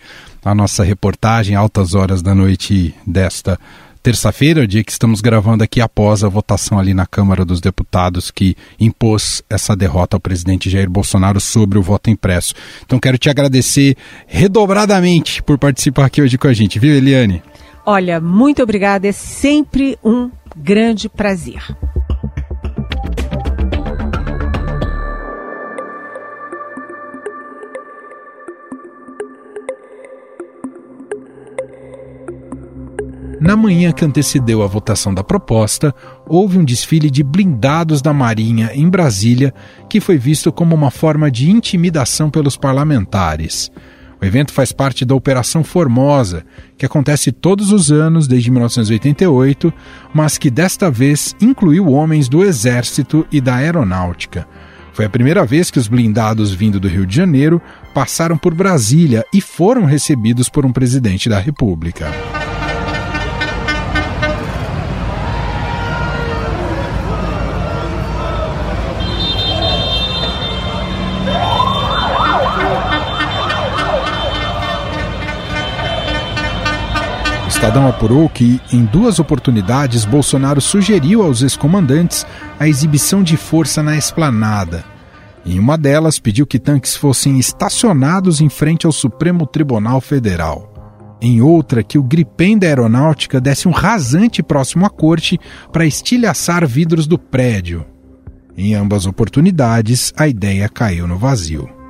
a 0.43 0.55
nossa 0.55 0.83
reportagem 0.83 1.55
altas 1.55 1.93
horas 1.93 2.21
da 2.21 2.33
noite 2.33 2.95
desta 3.05 3.59
terça-feira, 4.03 4.67
dia 4.67 4.83
que 4.83 4.91
estamos 4.91 5.21
gravando 5.21 5.63
aqui 5.63 5.79
após 5.79 6.25
a 6.25 6.27
votação 6.27 6.77
ali 6.77 6.93
na 6.93 7.05
Câmara 7.05 7.45
dos 7.45 7.61
Deputados 7.61 8.29
que 8.29 8.53
impôs 8.77 9.41
essa 9.49 9.77
derrota 9.77 10.17
ao 10.17 10.19
presidente 10.19 10.69
Jair 10.69 10.89
Bolsonaro 10.89 11.39
sobre 11.39 11.79
o 11.79 11.81
voto 11.81 12.09
impresso. 12.09 12.53
Então 12.85 12.99
quero 12.99 13.17
te 13.17 13.29
agradecer 13.29 13.95
redobradamente 14.27 15.41
por 15.41 15.57
participar 15.57 16.05
aqui 16.05 16.21
hoje 16.21 16.37
com 16.37 16.49
a 16.49 16.53
gente, 16.53 16.79
viu, 16.79 16.93
Eliane? 16.93 17.41
Olha, 17.85 18.19
muito 18.19 18.61
obrigada, 18.61 19.07
é 19.07 19.13
sempre 19.13 19.97
um 20.03 20.29
grande 20.53 21.07
prazer. 21.07 21.63
Na 33.43 33.57
manhã 33.57 33.91
que 33.91 34.05
antecedeu 34.05 34.63
a 34.63 34.67
votação 34.67 35.13
da 35.13 35.21
proposta, 35.21 35.93
houve 36.25 36.57
um 36.57 36.63
desfile 36.63 37.11
de 37.11 37.21
blindados 37.21 38.01
da 38.01 38.13
Marinha 38.13 38.71
em 38.73 38.87
Brasília, 38.87 39.53
que 39.89 39.99
foi 39.99 40.17
visto 40.17 40.49
como 40.49 40.73
uma 40.73 40.89
forma 40.89 41.29
de 41.29 41.51
intimidação 41.51 42.29
pelos 42.29 42.55
parlamentares. 42.55 43.69
O 44.21 44.23
evento 44.23 44.53
faz 44.53 44.71
parte 44.71 45.03
da 45.03 45.13
Operação 45.13 45.61
Formosa, 45.61 46.45
que 46.77 46.85
acontece 46.85 47.33
todos 47.33 47.73
os 47.73 47.91
anos 47.91 48.29
desde 48.29 48.49
1988, 48.49 49.73
mas 50.13 50.37
que 50.37 50.49
desta 50.49 50.89
vez 50.89 51.35
incluiu 51.41 51.89
homens 51.89 52.29
do 52.29 52.45
Exército 52.45 53.27
e 53.29 53.41
da 53.41 53.55
Aeronáutica. 53.55 54.47
Foi 54.93 55.03
a 55.03 55.09
primeira 55.09 55.45
vez 55.45 55.69
que 55.69 55.79
os 55.79 55.89
blindados 55.89 56.53
vindo 56.53 56.79
do 56.79 56.87
Rio 56.87 57.05
de 57.05 57.17
Janeiro 57.17 57.61
passaram 57.93 58.37
por 58.37 58.53
Brasília 58.53 59.25
e 59.33 59.41
foram 59.41 59.83
recebidos 59.83 60.47
por 60.47 60.65
um 60.65 60.71
presidente 60.71 61.27
da 61.27 61.39
República. 61.39 62.09
Estadão 77.63 77.87
apurou 77.87 78.27
que, 78.27 78.59
em 78.73 78.83
duas 78.83 79.19
oportunidades, 79.19 80.03
Bolsonaro 80.03 80.59
sugeriu 80.59 81.23
aos 81.23 81.41
ex-comandantes 81.41 82.27
a 82.59 82.67
exibição 82.67 83.23
de 83.23 83.37
força 83.37 83.81
na 83.81 83.95
esplanada. 83.95 84.83
Em 85.45 85.59
uma 85.59 85.77
delas, 85.77 86.19
pediu 86.19 86.45
que 86.45 86.59
tanques 86.59 86.93
fossem 86.93 87.39
estacionados 87.39 88.41
em 88.41 88.49
frente 88.49 88.85
ao 88.85 88.91
Supremo 88.91 89.47
Tribunal 89.47 90.01
Federal. 90.01 90.73
Em 91.21 91.41
outra, 91.41 91.81
que 91.81 91.97
o 91.97 92.03
gripém 92.03 92.57
da 92.57 92.67
aeronáutica 92.67 93.39
desse 93.39 93.65
um 93.65 93.71
rasante 93.71 94.43
próximo 94.43 94.85
à 94.85 94.89
corte 94.89 95.39
para 95.71 95.85
estilhaçar 95.85 96.67
vidros 96.67 97.07
do 97.07 97.17
prédio. 97.17 97.85
Em 98.57 98.75
ambas 98.75 99.05
oportunidades, 99.05 100.11
a 100.17 100.27
ideia 100.27 100.67
caiu 100.67 101.07
no 101.07 101.17
vazio. 101.17 101.82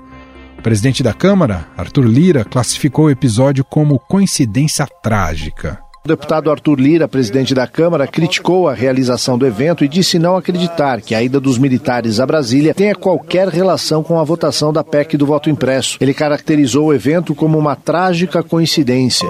O 0.63 0.71
presidente 0.73 1.03
da 1.03 1.13
Câmara, 1.13 1.67
Arthur 1.75 2.05
Lira, 2.05 2.45
classificou 2.45 3.07
o 3.07 3.09
episódio 3.09 3.65
como 3.65 3.99
coincidência 3.99 4.87
trágica. 5.03 5.79
O 6.05 6.07
deputado 6.07 6.49
Arthur 6.49 6.79
Lira, 6.79 7.05
presidente 7.05 7.53
da 7.53 7.67
Câmara, 7.67 8.07
criticou 8.07 8.69
a 8.69 8.73
realização 8.73 9.37
do 9.37 9.45
evento 9.45 9.83
e 9.83 9.89
disse 9.89 10.17
não 10.17 10.37
acreditar 10.37 11.01
que 11.01 11.13
a 11.13 11.21
ida 11.21 11.37
dos 11.37 11.57
militares 11.57 12.21
a 12.21 12.25
Brasília 12.25 12.73
tenha 12.73 12.95
qualquer 12.95 13.49
relação 13.49 14.01
com 14.01 14.17
a 14.17 14.23
votação 14.23 14.71
da 14.71 14.85
PEC 14.85 15.17
do 15.17 15.25
voto 15.25 15.49
impresso. 15.49 15.97
Ele 15.99 16.13
caracterizou 16.13 16.85
o 16.85 16.93
evento 16.93 17.35
como 17.35 17.59
uma 17.59 17.75
trágica 17.75 18.41
coincidência. 18.41 19.27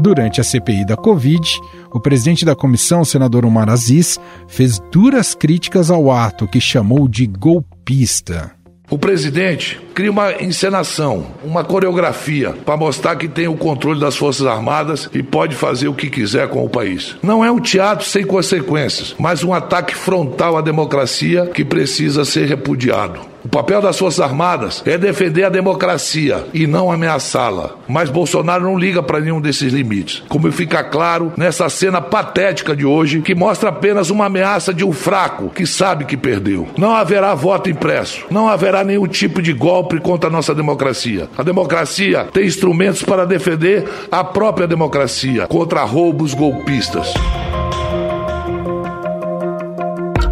Durante 0.00 0.40
a 0.40 0.44
CPI 0.44 0.86
da 0.86 0.96
Covid, 0.96 1.60
o 1.92 2.00
presidente 2.00 2.42
da 2.42 2.56
comissão, 2.56 3.04
senador 3.04 3.44
Omar 3.44 3.68
Aziz, 3.68 4.18
fez 4.48 4.80
duras 4.90 5.34
críticas 5.34 5.90
ao 5.90 6.10
ato 6.10 6.48
que 6.48 6.58
chamou 6.58 7.06
de 7.06 7.26
golpista. 7.26 8.50
O 8.88 8.98
presidente 8.98 9.78
cria 9.94 10.10
uma 10.10 10.32
encenação, 10.42 11.26
uma 11.44 11.62
coreografia 11.62 12.50
para 12.64 12.78
mostrar 12.78 13.14
que 13.14 13.28
tem 13.28 13.46
o 13.46 13.56
controle 13.56 14.00
das 14.00 14.16
Forças 14.16 14.46
Armadas 14.46 15.08
e 15.12 15.22
pode 15.22 15.54
fazer 15.54 15.86
o 15.86 15.94
que 15.94 16.08
quiser 16.08 16.48
com 16.48 16.64
o 16.64 16.68
país. 16.68 17.14
Não 17.22 17.44
é 17.44 17.52
um 17.52 17.60
teatro 17.60 18.06
sem 18.06 18.24
consequências, 18.24 19.14
mas 19.18 19.44
um 19.44 19.52
ataque 19.52 19.94
frontal 19.94 20.56
à 20.56 20.62
democracia 20.62 21.46
que 21.46 21.62
precisa 21.62 22.24
ser 22.24 22.48
repudiado. 22.48 23.29
O 23.42 23.48
papel 23.48 23.80
das 23.80 23.98
Forças 23.98 24.20
Armadas 24.20 24.82
é 24.84 24.98
defender 24.98 25.44
a 25.44 25.48
democracia 25.48 26.44
e 26.52 26.66
não 26.66 26.92
ameaçá-la. 26.92 27.70
Mas 27.88 28.10
Bolsonaro 28.10 28.64
não 28.64 28.78
liga 28.78 29.02
para 29.02 29.20
nenhum 29.20 29.40
desses 29.40 29.72
limites. 29.72 30.22
Como 30.28 30.50
fica 30.52 30.84
claro 30.84 31.32
nessa 31.36 31.68
cena 31.68 32.00
patética 32.00 32.76
de 32.76 32.84
hoje, 32.84 33.22
que 33.22 33.34
mostra 33.34 33.70
apenas 33.70 34.10
uma 34.10 34.26
ameaça 34.26 34.74
de 34.74 34.84
um 34.84 34.92
fraco 34.92 35.48
que 35.48 35.66
sabe 35.66 36.04
que 36.04 36.16
perdeu. 36.16 36.68
Não 36.76 36.94
haverá 36.94 37.34
voto 37.34 37.70
impresso. 37.70 38.26
Não 38.30 38.48
haverá 38.48 38.84
nenhum 38.84 39.06
tipo 39.06 39.40
de 39.40 39.52
golpe 39.52 39.98
contra 40.00 40.28
a 40.28 40.32
nossa 40.32 40.54
democracia. 40.54 41.28
A 41.36 41.42
democracia 41.42 42.28
tem 42.32 42.44
instrumentos 42.44 43.02
para 43.02 43.24
defender 43.24 43.88
a 44.12 44.22
própria 44.22 44.66
democracia 44.66 45.46
contra 45.46 45.82
roubos 45.82 46.34
golpistas. 46.34 47.14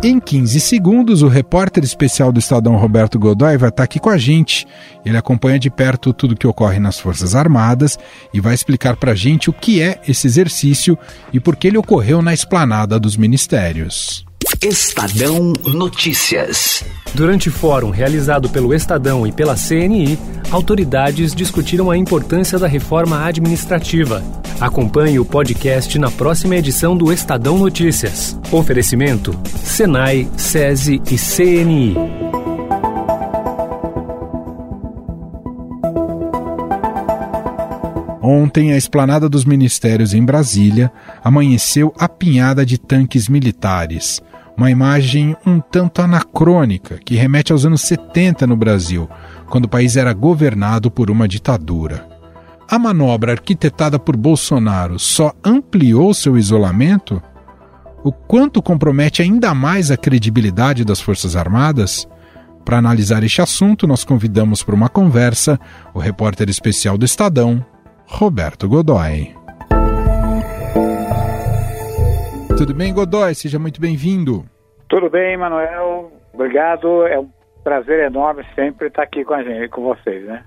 Em 0.00 0.20
15 0.20 0.60
segundos, 0.60 1.22
o 1.22 1.28
repórter 1.28 1.82
especial 1.82 2.30
do 2.30 2.38
Estadão 2.38 2.76
Roberto 2.76 3.18
Godoy 3.18 3.56
vai 3.56 3.68
estar 3.68 3.82
aqui 3.82 3.98
com 3.98 4.08
a 4.08 4.16
gente. 4.16 4.64
Ele 5.04 5.16
acompanha 5.16 5.58
de 5.58 5.68
perto 5.68 6.12
tudo 6.12 6.32
o 6.32 6.36
que 6.36 6.46
ocorre 6.46 6.78
nas 6.78 7.00
Forças 7.00 7.34
Armadas 7.34 7.98
e 8.32 8.40
vai 8.40 8.54
explicar 8.54 8.94
para 8.94 9.10
a 9.10 9.14
gente 9.16 9.50
o 9.50 9.52
que 9.52 9.82
é 9.82 10.00
esse 10.06 10.28
exercício 10.28 10.96
e 11.32 11.40
por 11.40 11.56
que 11.56 11.66
ele 11.66 11.78
ocorreu 11.78 12.22
na 12.22 12.32
esplanada 12.32 12.96
dos 13.00 13.16
ministérios. 13.16 14.24
Estadão 14.62 15.52
Notícias. 15.64 16.84
Durante 17.12 17.50
fórum 17.50 17.90
realizado 17.90 18.48
pelo 18.48 18.72
Estadão 18.72 19.26
e 19.26 19.32
pela 19.32 19.56
CNI, 19.56 20.16
autoridades 20.50 21.34
discutiram 21.34 21.90
a 21.90 21.96
importância 21.96 22.58
da 22.58 22.66
reforma 22.66 23.24
administrativa. 23.24 24.22
Acompanhe 24.60 25.18
o 25.18 25.24
podcast 25.24 25.98
na 25.98 26.10
próxima 26.10 26.56
edição 26.56 26.96
do 26.96 27.12
Estadão 27.12 27.58
Notícias. 27.58 28.38
Oferecimento: 28.50 29.38
Senai, 29.62 30.28
SESI 30.36 31.00
e 31.10 31.16
CNI. 31.16 31.94
Ontem, 38.20 38.72
a 38.72 38.76
esplanada 38.76 39.28
dos 39.28 39.44
ministérios 39.44 40.12
em 40.12 40.22
Brasília 40.22 40.92
amanheceu 41.24 41.94
apinhada 41.98 42.66
de 42.66 42.76
tanques 42.76 43.28
militares 43.28 44.20
uma 44.58 44.72
imagem 44.72 45.36
um 45.46 45.60
tanto 45.60 46.02
anacrônica 46.02 46.98
que 47.04 47.14
remete 47.14 47.52
aos 47.52 47.64
anos 47.64 47.82
70 47.82 48.44
no 48.44 48.56
Brasil, 48.56 49.08
quando 49.48 49.64
o 49.64 49.68
país 49.68 49.96
era 49.96 50.12
governado 50.12 50.90
por 50.90 51.10
uma 51.10 51.26
ditadura. 51.26 52.06
A 52.70 52.78
manobra 52.78 53.32
arquitetada 53.32 53.98
por 53.98 54.16
Bolsonaro 54.16 54.98
só 54.98 55.32
ampliou 55.44 56.12
seu 56.12 56.36
isolamento? 56.36 57.22
O 58.04 58.12
quanto 58.12 58.62
compromete 58.62 59.22
ainda 59.22 59.54
mais 59.54 59.90
a 59.90 59.96
credibilidade 59.96 60.84
das 60.84 61.00
Forças 61.00 61.34
Armadas? 61.34 62.06
Para 62.64 62.76
analisar 62.76 63.24
este 63.24 63.40
assunto, 63.40 63.86
nós 63.86 64.04
convidamos 64.04 64.62
para 64.62 64.74
uma 64.74 64.90
conversa 64.90 65.58
o 65.94 65.98
repórter 65.98 66.50
especial 66.50 66.98
do 66.98 67.06
Estadão, 67.06 67.64
Roberto 68.06 68.68
Godoy. 68.68 69.34
Tudo 72.58 72.74
bem, 72.74 72.92
Godoy? 72.92 73.34
Seja 73.34 73.58
muito 73.58 73.80
bem-vindo. 73.80 74.44
Tudo 74.88 75.08
bem, 75.08 75.38
Manuel. 75.38 76.12
Obrigado. 76.34 77.06
É 77.06 77.18
um 77.18 77.30
prazer 77.62 78.06
enorme 78.06 78.44
sempre 78.54 78.88
estar 78.88 79.02
aqui 79.02 79.24
com 79.24 79.34
a 79.34 79.42
gente, 79.42 79.68
com 79.68 79.82
vocês, 79.82 80.24
né? 80.24 80.44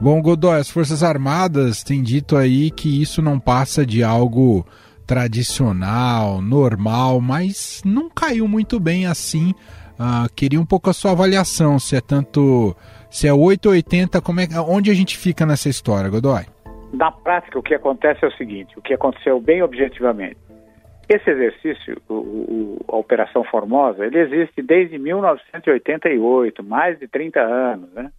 Bom, 0.00 0.20
Godoy, 0.20 0.58
as 0.58 0.70
Forças 0.70 1.02
Armadas 1.02 1.82
têm 1.82 2.02
dito 2.02 2.36
aí 2.36 2.70
que 2.70 3.00
isso 3.00 3.22
não 3.22 3.38
passa 3.38 3.84
de 3.84 4.02
algo 4.02 4.66
tradicional, 5.06 6.40
normal, 6.40 7.20
mas 7.20 7.82
não 7.84 8.08
caiu 8.08 8.48
muito 8.48 8.80
bem 8.80 9.06
assim 9.06 9.54
Uh, 10.02 10.26
queria 10.34 10.60
um 10.60 10.66
pouco 10.66 10.90
a 10.90 10.92
sua 10.92 11.12
avaliação, 11.12 11.78
se 11.78 11.94
é 11.94 12.00
tanto. 12.00 12.74
Se 13.08 13.28
é 13.28 13.32
8 13.32 13.66
ou 13.66 13.72
80, 13.72 14.20
como 14.20 14.40
é, 14.40 14.46
onde 14.66 14.90
a 14.90 14.94
gente 14.94 15.16
fica 15.16 15.46
nessa 15.46 15.68
história, 15.68 16.10
Godoy? 16.10 16.44
Na 16.92 17.12
prática, 17.12 17.58
o 17.58 17.62
que 17.62 17.74
acontece 17.74 18.24
é 18.24 18.28
o 18.28 18.32
seguinte: 18.32 18.76
o 18.76 18.82
que 18.82 18.94
aconteceu 18.94 19.40
bem 19.40 19.62
objetivamente. 19.62 20.38
Esse 21.12 21.30
exercício, 21.30 22.00
o, 22.08 22.14
o, 22.14 22.84
a 22.88 22.96
Operação 22.96 23.44
Formosa, 23.44 24.06
ele 24.06 24.18
existe 24.18 24.62
desde 24.62 24.98
1988, 24.98 26.62
mais 26.62 26.98
de 26.98 27.06
30 27.06 27.40
anos, 27.40 27.92
né? 27.92 28.10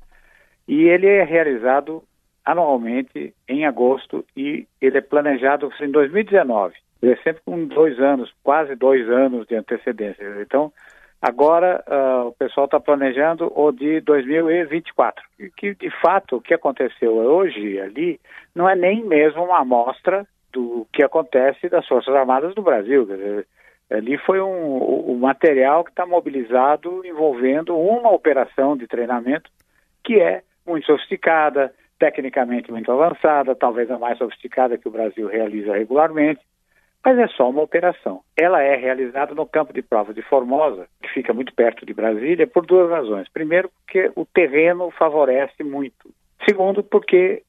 E 0.67 0.83
ele 0.83 1.07
é 1.07 1.23
realizado 1.23 2.03
anualmente 2.45 3.33
em 3.47 3.65
agosto 3.65 4.25
e 4.35 4.67
ele 4.81 4.97
é 4.97 5.01
planejado 5.01 5.71
em 5.81 5.89
2019. 5.91 6.75
Ele 7.01 7.13
é 7.13 7.17
sempre 7.17 7.41
com 7.45 7.65
dois 7.65 7.99
anos, 7.99 8.33
quase 8.43 8.75
dois 8.75 9.09
anos 9.09 9.47
de 9.47 9.55
antecedência. 9.55 10.23
Então, 10.41 10.71
Agora, 11.23 11.81
uh, 11.87 12.27
o 12.27 12.31
pessoal 12.33 12.65
está 12.65 12.81
planejando 12.81 13.49
o 13.55 13.71
de 13.71 14.01
2024. 14.01 15.23
Que, 15.55 15.73
de 15.73 15.89
fato, 16.01 16.35
o 16.35 16.41
que 16.41 16.53
aconteceu 16.53 17.15
hoje 17.15 17.79
ali 17.79 18.19
não 18.53 18.69
é 18.69 18.75
nem 18.75 19.05
mesmo 19.05 19.41
uma 19.45 19.59
amostra 19.59 20.27
do 20.53 20.87
que 20.93 21.03
acontece 21.03 21.67
das 21.67 21.85
Forças 21.87 22.13
Armadas 22.13 22.53
do 22.53 22.61
Brasil. 22.61 23.05
Dizer, 23.05 23.47
ali 23.91 24.17
foi 24.19 24.39
um, 24.39 25.11
um 25.11 25.17
material 25.17 25.83
que 25.83 25.89
está 25.89 26.05
mobilizado 26.05 27.05
envolvendo 27.05 27.75
uma 27.75 28.11
operação 28.11 28.77
de 28.77 28.87
treinamento 28.87 29.49
que 30.03 30.19
é 30.19 30.43
muito 30.65 30.85
sofisticada, 30.85 31.73
tecnicamente 31.97 32.71
muito 32.71 32.91
avançada, 32.91 33.55
talvez 33.55 33.89
a 33.89 33.97
mais 33.97 34.17
sofisticada 34.17 34.77
que 34.77 34.87
o 34.87 34.91
Brasil 34.91 35.27
realiza 35.27 35.73
regularmente, 35.73 36.41
mas 37.03 37.17
é 37.17 37.27
só 37.27 37.49
uma 37.49 37.61
operação. 37.61 38.21
Ela 38.37 38.61
é 38.61 38.75
realizada 38.75 39.33
no 39.33 39.45
campo 39.45 39.73
de 39.73 39.81
provas 39.81 40.15
de 40.15 40.21
Formosa, 40.21 40.87
que 41.01 41.09
fica 41.09 41.33
muito 41.33 41.53
perto 41.53 41.85
de 41.85 41.93
Brasília, 41.93 42.47
por 42.47 42.65
duas 42.65 42.89
razões. 42.89 43.27
Primeiro, 43.29 43.69
porque 43.69 44.11
o 44.15 44.25
terreno 44.25 44.89
favorece 44.91 45.63
muito. 45.63 46.09
Segundo, 46.45 46.83
porque 46.83 47.43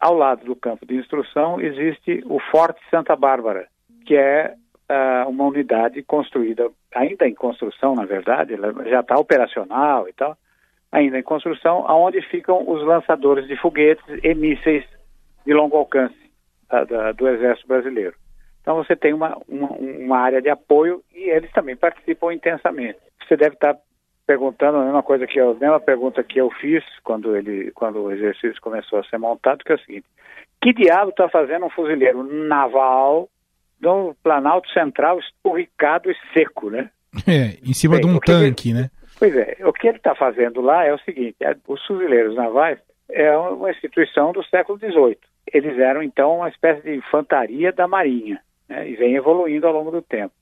ao 0.00 0.14
lado 0.14 0.44
do 0.44 0.56
campo 0.56 0.86
de 0.86 0.96
instrução 0.96 1.60
existe 1.60 2.22
o 2.26 2.38
Forte 2.38 2.80
Santa 2.90 3.16
Bárbara, 3.16 3.66
que 4.04 4.14
é 4.14 4.54
uh, 4.90 5.28
uma 5.28 5.44
unidade 5.44 6.02
construída, 6.02 6.70
ainda 6.94 7.26
em 7.26 7.34
construção, 7.34 7.94
na 7.94 8.04
verdade, 8.04 8.54
ela 8.54 8.72
já 8.88 9.00
está 9.00 9.16
operacional 9.18 10.08
e 10.08 10.12
tal, 10.12 10.36
ainda 10.92 11.18
em 11.18 11.22
construção, 11.22 11.84
aonde 11.88 12.20
ficam 12.22 12.68
os 12.68 12.82
lançadores 12.84 13.46
de 13.46 13.56
foguetes 13.56 14.04
e 14.22 14.34
mísseis 14.34 14.84
de 15.44 15.52
longo 15.52 15.76
alcance 15.76 16.30
uh, 16.72 16.86
da, 16.86 17.12
do 17.12 17.28
Exército 17.28 17.68
Brasileiro. 17.68 18.14
Então 18.60 18.76
você 18.76 18.96
tem 18.96 19.12
uma, 19.12 19.38
uma, 19.48 19.68
uma, 19.68 20.18
área 20.18 20.42
de 20.42 20.50
apoio 20.50 21.00
e 21.14 21.30
eles 21.30 21.52
também 21.52 21.76
participam 21.76 22.34
intensamente. 22.34 22.98
Você 23.22 23.36
deve 23.36 23.54
estar 23.54 23.76
perguntando 24.26 24.78
a 24.78 24.84
mesma 24.84 25.02
coisa 25.02 25.26
que 25.26 25.38
eu, 25.38 25.52
a 25.52 25.54
mesma 25.54 25.80
pergunta 25.80 26.22
que 26.22 26.40
eu 26.40 26.50
fiz 26.50 26.82
quando 27.04 27.36
ele, 27.36 27.70
quando 27.72 28.02
o 28.02 28.12
exercício 28.12 28.60
começou 28.60 28.98
a 28.98 29.04
ser 29.04 29.18
montado, 29.18 29.64
que 29.64 29.72
é 29.72 29.76
o 29.76 29.80
seguinte: 29.80 30.06
que 30.60 30.72
diabo 30.72 31.10
está 31.10 31.28
fazendo 31.28 31.66
um 31.66 31.70
fuzileiro 31.70 32.22
naval 32.22 33.28
no 33.80 34.14
Planalto 34.22 34.68
Central 34.70 35.18
esturricado 35.20 36.10
e 36.10 36.16
seco, 36.32 36.70
né? 36.70 36.90
É, 37.26 37.56
em 37.64 37.72
cima 37.72 37.94
Bem, 37.94 38.02
de 38.02 38.06
um 38.08 38.18
tanque, 38.18 38.70
ele, 38.70 38.80
né? 38.80 38.90
Pois 39.18 39.34
é, 39.34 39.56
o 39.64 39.72
que 39.72 39.88
ele 39.88 39.96
está 39.96 40.14
fazendo 40.14 40.60
lá 40.60 40.84
é 40.84 40.92
o 40.92 40.98
seguinte: 40.98 41.36
é, 41.40 41.56
os 41.66 41.84
fuzileiros 41.86 42.34
navais 42.34 42.78
é 43.08 43.34
uma 43.36 43.70
instituição 43.70 44.32
do 44.32 44.44
século 44.44 44.78
XVIII. 44.78 45.18
Eles 45.52 45.78
eram 45.78 46.02
então 46.02 46.36
uma 46.36 46.48
espécie 46.48 46.82
de 46.82 46.94
infantaria 46.94 47.72
da 47.72 47.86
Marinha 47.86 48.40
né, 48.68 48.88
e 48.88 48.96
vem 48.96 49.14
evoluindo 49.14 49.66
ao 49.66 49.72
longo 49.72 49.90
do 49.90 50.02
tempo. 50.02 50.34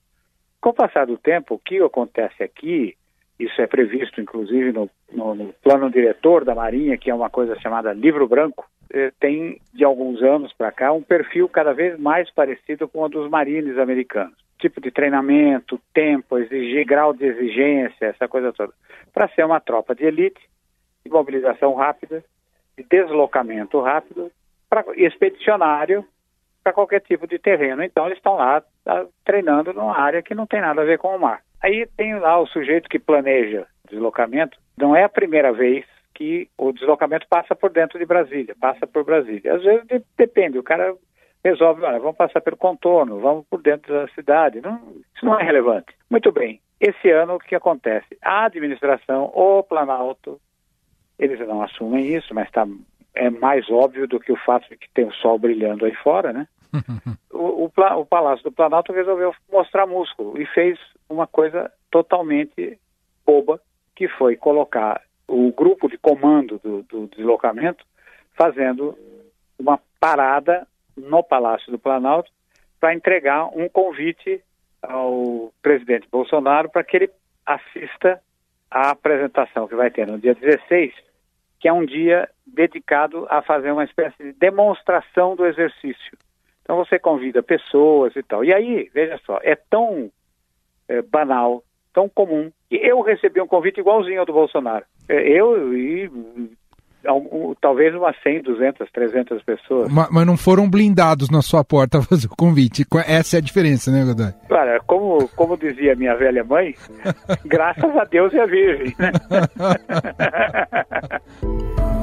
Com 0.59 0.71
o 0.71 0.73
passar 0.73 1.05
do 1.05 1.17
tempo, 1.17 1.55
o 1.55 1.59
que 1.59 1.79
acontece 1.79 2.43
aqui, 2.43 2.97
isso 3.39 3.61
é 3.61 3.67
previsto 3.67 4.21
inclusive 4.21 4.71
no, 4.71 4.89
no, 5.11 5.35
no 5.35 5.53
plano 5.61 5.89
diretor 5.89 6.45
da 6.45 6.55
Marinha, 6.55 6.97
que 6.97 7.09
é 7.09 7.15
uma 7.15 7.29
coisa 7.29 7.59
chamada 7.59 7.93
livro 7.93 8.27
branco, 8.27 8.65
eh, 8.91 9.11
tem 9.19 9.59
de 9.73 9.83
alguns 9.83 10.21
anos 10.21 10.53
para 10.53 10.71
cá 10.71 10.91
um 10.93 11.01
perfil 11.01 11.49
cada 11.49 11.73
vez 11.73 11.99
mais 11.99 12.31
parecido 12.31 12.87
com 12.87 13.01
o 13.01 13.09
dos 13.09 13.29
marines 13.29 13.77
americanos. 13.77 14.35
Tipo 14.59 14.79
de 14.79 14.89
treinamento, 14.89 15.79
tempo, 15.93 16.37
exigir, 16.37 16.85
grau 16.85 17.13
de 17.13 17.25
exigência, 17.25 18.05
essa 18.05 18.27
coisa 18.27 18.53
toda. 18.53 18.73
Para 19.13 19.27
ser 19.29 19.45
uma 19.45 19.59
tropa 19.59 19.93
de 19.93 20.05
elite, 20.05 20.41
de 21.03 21.11
mobilização 21.11 21.73
rápida, 21.73 22.23
de 22.77 22.83
deslocamento 22.83 23.79
rápido, 23.81 24.31
pra, 24.69 24.83
expedicionário 24.95 26.05
para 26.63 26.73
qualquer 26.73 27.01
tipo 27.01 27.27
de 27.27 27.37
terreno. 27.37 27.83
Então 27.83 28.05
eles 28.05 28.17
estão 28.17 28.35
lá 28.35 28.63
tá, 28.83 29.05
treinando 29.23 29.73
numa 29.73 29.97
área 29.97 30.23
que 30.23 30.33
não 30.33 30.47
tem 30.47 30.61
nada 30.61 30.81
a 30.81 30.85
ver 30.85 30.97
com 30.97 31.15
o 31.15 31.19
mar. 31.19 31.41
Aí 31.61 31.87
tem 31.97 32.17
lá 32.19 32.39
o 32.39 32.47
sujeito 32.47 32.89
que 32.89 32.99
planeja 32.99 33.65
deslocamento. 33.89 34.57
Não 34.77 34.95
é 34.95 35.03
a 35.03 35.09
primeira 35.09 35.51
vez 35.51 35.85
que 36.13 36.49
o 36.57 36.71
deslocamento 36.71 37.27
passa 37.29 37.55
por 37.55 37.69
dentro 37.69 37.99
de 37.99 38.05
Brasília, 38.05 38.55
passa 38.59 38.87
por 38.87 39.03
Brasília. 39.03 39.55
Às 39.55 39.63
vezes 39.63 39.85
de, 39.87 40.01
depende, 40.17 40.57
o 40.57 40.63
cara 40.63 40.95
resolve, 41.43 41.83
olha, 41.83 41.99
vamos 41.99 42.15
passar 42.15 42.41
pelo 42.41 42.57
contorno, 42.57 43.19
vamos 43.19 43.45
por 43.47 43.61
dentro 43.61 43.93
da 43.93 44.07
cidade. 44.09 44.61
Não, 44.61 44.79
isso 45.15 45.25
não 45.25 45.39
é 45.39 45.43
relevante. 45.43 45.93
Muito 46.09 46.31
bem. 46.31 46.59
Esse 46.79 47.09
ano 47.11 47.35
o 47.35 47.39
que 47.39 47.55
acontece? 47.55 48.17
A 48.21 48.45
administração, 48.45 49.31
o 49.33 49.61
Planalto, 49.63 50.39
eles 51.19 51.39
não 51.47 51.61
assumem 51.61 52.13
isso, 52.15 52.33
mas 52.33 52.47
está 52.47 52.65
é 53.15 53.29
mais 53.29 53.69
óbvio 53.69 54.07
do 54.07 54.19
que 54.19 54.31
o 54.31 54.37
fato 54.37 54.67
de 54.69 54.75
que 54.75 54.89
tem 54.93 55.05
o 55.05 55.13
sol 55.13 55.39
brilhando 55.39 55.85
aí 55.85 55.95
fora, 55.95 56.33
né? 56.33 56.47
O, 57.31 57.65
o, 57.65 57.65
o, 57.65 58.05
Palácio 58.05 58.43
do 58.43 58.51
Planalto 58.51 58.93
resolveu 58.93 59.33
mostrar 59.51 59.85
músculo 59.85 60.39
e 60.39 60.45
fez 60.45 60.79
uma 61.09 61.27
coisa 61.27 61.71
totalmente 61.91 62.79
boba, 63.25 63.59
que 63.95 64.07
foi 64.07 64.35
colocar 64.35 65.01
o 65.27 65.51
grupo 65.51 65.89
de 65.89 65.97
comando 65.97 66.59
do, 66.63 66.83
do 66.83 67.07
deslocamento 67.07 67.85
fazendo 68.33 68.97
uma 69.57 69.79
parada 69.99 70.67
no 70.95 71.23
Palácio 71.23 71.71
do 71.71 71.79
Planalto 71.79 72.31
para 72.79 72.93
entregar 72.93 73.45
um 73.45 73.67
convite 73.67 74.43
ao 74.81 75.51
presidente 75.61 76.07
Bolsonaro 76.11 76.69
para 76.69 76.83
que 76.83 76.97
ele 76.97 77.09
assista 77.45 78.21
à 78.69 78.91
apresentação 78.91 79.67
que 79.67 79.75
vai 79.75 79.89
ter 79.89 80.05
no 80.05 80.19
dia 80.19 80.35
16, 80.35 80.93
que 81.59 81.67
é 81.67 81.73
um 81.73 81.85
dia 81.85 82.29
dedicado 82.45 83.25
a 83.29 83.41
fazer 83.41 83.71
uma 83.71 83.83
espécie 83.83 84.21
de 84.21 84.33
demonstração 84.33 85.35
do 85.35 85.45
exercício. 85.45 86.17
Então 86.65 86.77
você 86.77 86.97
convida 86.97 87.43
pessoas 87.43 88.15
e 88.15 88.23
tal. 88.23 88.43
E 88.43 88.51
aí, 88.51 88.89
veja 88.91 89.19
só, 89.23 89.39
é 89.43 89.55
tão 89.55 90.09
é, 90.89 90.99
banal, 91.03 91.63
tão 91.93 92.09
comum, 92.09 92.51
que 92.67 92.75
eu 92.75 93.01
recebi 93.01 93.39
um 93.39 93.47
convite 93.47 93.79
igualzinho 93.79 94.19
ao 94.19 94.25
do 94.25 94.33
Bolsonaro. 94.33 94.83
É, 95.07 95.21
eu 95.29 95.77
e 95.77 96.09
talvez 97.61 97.93
umas 97.93 98.15
100, 98.23 98.41
200, 98.41 98.91
300 98.91 99.43
pessoas. 99.43 99.91
Mas, 99.93 100.09
mas, 100.09 100.25
não 100.25 100.35
foram 100.35 100.67
blindados 100.67 101.29
na 101.29 101.43
sua 101.43 101.63
porta 101.63 102.01
fazer 102.09 102.25
o 102.25 102.35
convite. 102.35 102.83
Essa 103.07 103.37
é 103.37 103.39
a 103.39 103.41
diferença, 103.41 103.91
né, 103.91 104.03
Godoy? 104.03 104.33
Claro, 104.47 104.83
como, 104.87 105.29
como 105.35 105.55
dizia 105.55 105.95
minha 105.95 106.15
velha 106.15 106.43
mãe, 106.43 106.73
graças 107.45 107.95
a 107.95 108.05
Deus 108.05 108.33
e 108.33 108.39
a 108.39 108.47
Virgem. 108.47 108.95
Né? 108.97 109.11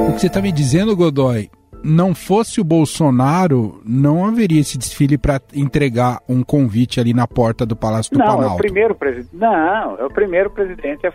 O 0.08 0.14
que 0.14 0.22
você 0.22 0.28
está 0.28 0.42
me 0.42 0.54
dizendo, 0.54 0.96
Godoy, 0.96 1.50
não 1.84 2.16
fosse 2.16 2.62
o 2.62 2.64
Bolsonaro, 2.64 3.82
não 3.86 4.26
haveria 4.26 4.62
esse 4.62 4.78
desfile 4.78 5.18
para 5.18 5.42
entregar 5.54 6.20
um 6.30 6.44
convite 6.44 7.00
ali 7.00 7.14
na 7.14 7.28
porta 7.28 7.66
do 7.66 7.76
Palácio 7.76 8.14
do 8.14 8.20
não, 8.20 8.26
Planalto. 8.26 8.54
É 8.54 8.56
o 8.56 8.58
primeiro 8.58 8.96
presidente. 8.96 9.36
Não, 9.36 9.98
é 9.98 10.06
o 10.06 10.10
primeiro 10.10 10.50
presidente 10.50 11.06
a 11.06 11.12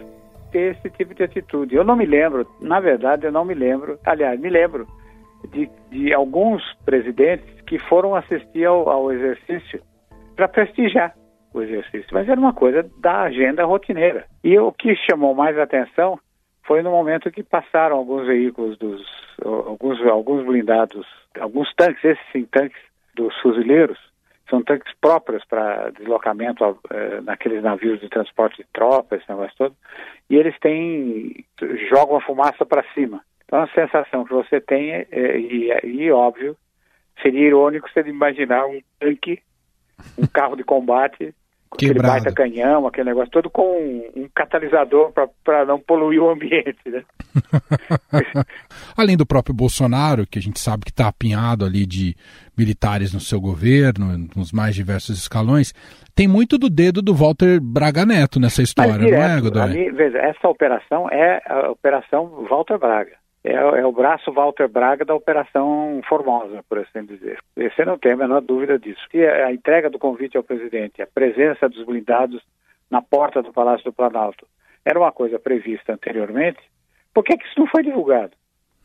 ter 0.52 0.76
esse 0.76 0.90
tipo 0.90 1.14
de 1.14 1.22
atitude. 1.22 1.74
Eu 1.74 1.84
não 1.84 1.96
me 1.96 2.04
lembro, 2.04 2.46
na 2.60 2.80
verdade, 2.80 3.24
eu 3.24 3.32
não 3.32 3.46
me 3.46 3.54
lembro. 3.54 3.98
Aliás, 4.04 4.38
me 4.38 4.50
lembro 4.50 4.86
de, 5.50 5.70
de 5.90 6.12
alguns 6.12 6.62
presidentes 6.84 7.46
que 7.66 7.78
foram 7.78 8.14
assistir 8.14 8.66
ao, 8.66 8.88
ao 8.88 9.10
exercício 9.10 9.80
para 10.36 10.48
prestigiar 10.48 11.14
o 11.54 11.62
exercício, 11.62 12.08
mas 12.12 12.28
era 12.28 12.40
uma 12.40 12.52
coisa 12.52 12.84
da 13.00 13.22
agenda 13.22 13.64
rotineira. 13.64 14.24
E 14.44 14.58
o 14.58 14.70
que 14.72 14.94
chamou 14.96 15.34
mais 15.34 15.58
atenção 15.58 16.18
foi 16.64 16.82
no 16.82 16.90
momento 16.90 17.30
que 17.30 17.42
passaram 17.42 17.96
alguns 17.96 18.26
veículos 18.26 18.78
dos 18.78 19.02
alguns 19.44 20.00
alguns 20.06 20.44
blindados, 20.44 21.06
alguns 21.38 21.72
tanques, 21.74 22.04
esses 22.04 22.24
sim 22.32 22.44
tanques 22.44 22.80
dos 23.14 23.34
fuzileiros, 23.40 23.98
são 24.48 24.62
tanques 24.62 24.92
próprios 25.00 25.44
para 25.44 25.90
deslocamento 25.90 26.78
eh, 26.90 27.20
naqueles 27.22 27.62
navios 27.62 28.00
de 28.00 28.08
transporte 28.08 28.58
de 28.58 28.68
tropas, 28.72 29.20
esse 29.20 29.30
negócio 29.30 29.56
todo, 29.56 29.76
e 30.28 30.36
eles 30.36 30.58
têm 30.60 31.44
jogam 31.88 32.16
a 32.16 32.20
fumaça 32.20 32.64
para 32.64 32.84
cima. 32.94 33.22
Então 33.44 33.60
a 33.60 33.68
sensação 33.68 34.24
que 34.24 34.32
você 34.32 34.60
tem 34.60 34.92
é, 34.92 35.06
é 35.10 35.38
e, 35.38 35.70
e 35.84 36.10
óbvio 36.10 36.56
seria 37.20 37.46
irônico 37.46 37.88
você 37.90 38.00
imaginar 38.00 38.66
um 38.66 38.80
tanque, 38.98 39.42
um 40.18 40.26
carro 40.26 40.56
de 40.56 40.64
combate 40.64 41.34
Quebrado. 41.78 42.08
aquele 42.16 42.22
baita 42.22 42.32
canhão, 42.32 42.86
aquele 42.86 43.08
negócio 43.10 43.30
todo 43.30 43.50
com 43.50 43.62
um, 43.62 44.22
um 44.22 44.28
catalisador 44.34 45.12
para 45.44 45.64
não 45.64 45.78
poluir 45.78 46.22
o 46.22 46.30
ambiente, 46.30 46.78
né? 46.86 47.02
Além 48.96 49.16
do 49.16 49.26
próprio 49.26 49.54
Bolsonaro, 49.54 50.26
que 50.26 50.38
a 50.38 50.42
gente 50.42 50.60
sabe 50.60 50.84
que 50.84 50.90
está 50.90 51.08
apinhado 51.08 51.64
ali 51.64 51.86
de 51.86 52.14
militares 52.56 53.12
no 53.12 53.20
seu 53.20 53.40
governo, 53.40 54.28
nos 54.36 54.52
mais 54.52 54.74
diversos 54.74 55.18
escalões, 55.18 55.72
tem 56.14 56.28
muito 56.28 56.58
do 56.58 56.68
dedo 56.68 57.00
do 57.00 57.14
Walter 57.14 57.60
Braga 57.60 58.04
Neto 58.04 58.38
nessa 58.38 58.62
história, 58.62 58.98
direto, 58.98 59.18
não 59.18 59.22
é, 59.22 59.40
Godoy? 59.40 59.62
Ali, 59.62 59.90
veja, 59.90 60.18
essa 60.18 60.48
operação 60.48 61.08
é 61.10 61.40
a 61.46 61.70
operação 61.70 62.46
Walter 62.48 62.78
Braga 62.78 63.21
é, 63.44 63.54
é, 63.54 63.86
o 63.86 63.92
braço 63.92 64.32
Walter 64.32 64.68
Braga 64.68 65.04
da 65.04 65.14
Operação 65.14 66.00
Formosa, 66.08 66.62
por 66.68 66.78
assim 66.78 67.04
dizer. 67.04 67.38
Você 67.56 67.84
não 67.84 67.98
tem 67.98 68.12
a 68.12 68.16
menor 68.16 68.40
dúvida 68.40 68.78
disso. 68.78 69.00
E 69.12 69.24
a 69.24 69.52
entrega 69.52 69.90
do 69.90 69.98
convite 69.98 70.36
ao 70.36 70.44
presidente, 70.44 71.02
a 71.02 71.06
presença 71.06 71.68
dos 71.68 71.84
blindados 71.84 72.40
na 72.90 73.02
porta 73.02 73.42
do 73.42 73.52
Palácio 73.52 73.84
do 73.84 73.92
Planalto, 73.92 74.46
era 74.84 74.98
uma 74.98 75.10
coisa 75.10 75.38
prevista 75.38 75.92
anteriormente, 75.92 76.60
por 77.14 77.24
que, 77.24 77.36
que 77.36 77.44
isso 77.46 77.58
não 77.58 77.66
foi 77.66 77.82
divulgado? 77.82 78.32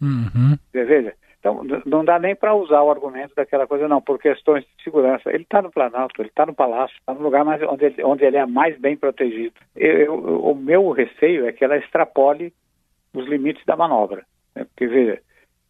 Uhum. 0.02 0.58
Veja, 0.72 1.14
então 1.40 1.64
não 1.86 2.04
dá 2.04 2.20
nem 2.20 2.36
para 2.36 2.56
usar 2.56 2.82
o 2.82 2.92
argumento 2.92 3.34
daquela 3.36 3.68
coisa, 3.68 3.88
não, 3.88 4.02
por 4.02 4.20
questões 4.20 4.64
de 4.64 4.84
segurança. 4.84 5.30
Ele 5.30 5.44
está 5.44 5.62
no 5.62 5.72
Planalto, 5.72 6.22
ele 6.22 6.30
está 6.30 6.46
no 6.46 6.54
Palácio, 6.54 6.96
está 6.98 7.14
no 7.14 7.22
lugar 7.22 7.46
mais, 7.46 7.62
onde, 7.64 7.86
ele, 7.86 8.04
onde 8.04 8.26
ele 8.26 8.38
é 8.38 8.46
mais 8.46 8.78
bem 8.80 8.98
protegido. 8.98 9.56
Eu, 9.76 10.00
eu, 10.00 10.16
o 10.44 10.56
meu 10.56 10.92
receio 10.92 11.48
é 11.48 11.52
que 11.52 11.64
ela 11.64 11.78
extrapole 11.78 12.54
os 13.14 13.28
limites 13.28 13.64
da 13.66 13.76
manobra. 13.76 14.26
Né? 14.58 14.66
Porque, 14.66 14.88
veja, 14.88 15.22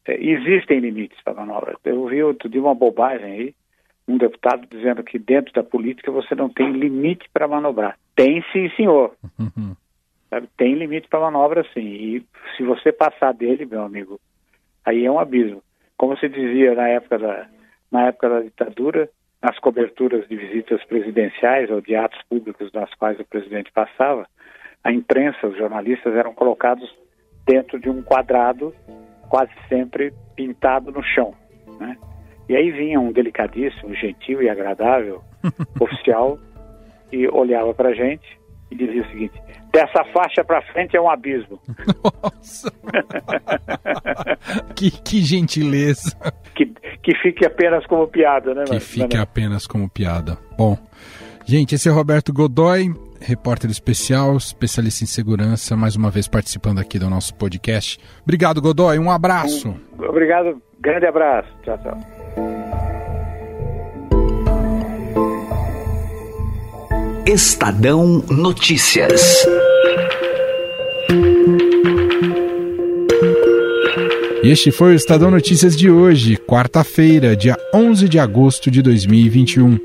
é, 0.08 0.16
existem 0.16 0.80
limites 0.80 1.22
para 1.24 1.34
manobra. 1.34 1.78
Eu 1.84 2.08
vi 2.08 2.24
outro 2.24 2.48
dia 2.48 2.62
uma 2.62 2.74
bobagem 2.74 3.32
aí, 3.32 3.56
um 4.08 4.18
deputado 4.18 4.66
dizendo 4.70 5.04
que 5.04 5.20
dentro 5.20 5.54
da 5.54 5.64
política 5.64 6.12
você 6.12 6.34
não 6.34 6.50
tem 6.50 6.72
limite 6.72 7.30
para 7.34 7.48
manobrar. 7.48 8.00
Tem 8.16 8.44
sim, 8.54 8.70
senhor. 8.76 9.14
Uhum. 9.40 9.76
Tem 10.58 10.74
limite 10.74 11.08
para 11.08 11.22
manobra, 11.22 11.66
sim. 11.74 11.80
E 11.80 12.26
se 12.58 12.64
você 12.64 12.92
passar 12.92 13.34
dele, 13.34 13.66
meu 13.66 13.82
amigo, 13.84 14.20
aí 14.84 15.06
é 15.06 15.12
um 15.12 15.20
abismo. 15.20 15.64
Como 15.96 16.18
se 16.18 16.28
dizia 16.28 16.76
na 16.76 16.90
época 16.90 17.18
da, 17.18 17.48
na 17.90 18.08
época 18.08 18.28
da 18.28 18.42
ditadura, 18.42 19.10
nas 19.42 19.58
coberturas 19.60 20.28
de 20.28 20.36
visitas 20.36 20.84
presidenciais 20.84 21.72
ou 21.72 21.80
de 21.80 21.96
atos 21.96 22.22
públicos 22.30 22.70
nas 22.74 22.94
quais 22.96 23.18
o 23.22 23.26
presidente 23.26 23.72
passava, 23.72 24.28
a 24.84 24.92
imprensa, 24.92 25.48
os 25.48 25.58
jornalistas 25.58 26.14
eram 26.14 26.34
colocados 26.34 26.94
dentro 27.48 27.80
de 27.80 27.90
um 27.90 28.04
quadrado, 28.04 28.76
quase 29.30 29.52
sempre 29.70 30.14
pintado 30.36 30.92
no 30.92 31.02
chão. 31.02 31.34
Né? 31.80 31.98
E 32.50 32.56
aí 32.56 32.70
vinha 32.72 33.00
um 33.00 33.12
delicadíssimo, 33.12 33.96
gentil 33.96 34.44
e 34.44 34.50
agradável 34.50 35.24
oficial 35.80 36.38
e 37.12 37.28
olhava 37.30 37.74
para 37.74 37.90
a 37.90 37.94
gente 37.94 38.38
e 38.70 38.76
dizia 38.76 39.02
o 39.02 39.08
seguinte: 39.08 39.42
dessa 39.72 40.04
faixa 40.14 40.44
para 40.44 40.62
frente 40.74 40.96
é 40.96 41.02
um 41.02 41.10
abismo. 41.10 41.60
Nossa! 42.24 42.72
que, 44.76 44.92
que 44.92 45.22
gentileza! 45.22 46.18
Que, 46.54 46.66
que 47.02 47.16
fique 47.22 47.46
apenas 47.46 47.86
como 47.88 48.08
piada, 48.08 48.54
né? 48.54 48.66
Que 48.66 48.80
fique 48.80 49.18
apenas 49.18 49.66
como 49.66 49.90
piada. 49.90 50.38
Bom, 50.58 50.78
gente, 51.46 51.76
esse 51.76 51.88
é 51.88 51.92
Roberto 51.92 52.34
Godoy 52.34 53.07
repórter 53.20 53.70
especial, 53.70 54.38
especialista 54.38 55.04
em 55.04 55.08
segurança, 55.08 55.76
mais 55.76 55.96
uma 55.96 56.10
vez 56.10 56.28
participando 56.28 56.80
aqui 56.80 56.98
do 57.00 57.10
nosso 57.10 57.36
podcast. 57.36 58.00
Obrigado, 58.24 58.62
Godoy. 58.62 59.00
Um 59.00 59.12
abraço. 59.12 59.76
Obrigado. 59.98 60.62
Grande 60.80 61.06
abraço. 61.06 61.50
Tchau, 61.64 61.78
tchau. 61.80 61.98
Estadão 67.26 68.24
Notícias. 68.30 69.46
E 74.44 74.50
este 74.50 74.72
foi 74.72 74.94
o 74.94 74.96
Estadão 74.96 75.30
Notícias 75.30 75.76
de 75.76 75.90
hoje, 75.90 76.38
quarta-feira, 76.38 77.36
dia 77.36 77.58
11 77.74 78.08
de 78.08 78.18
agosto 78.18 78.72
de 78.72 78.82
2021. 78.82 79.78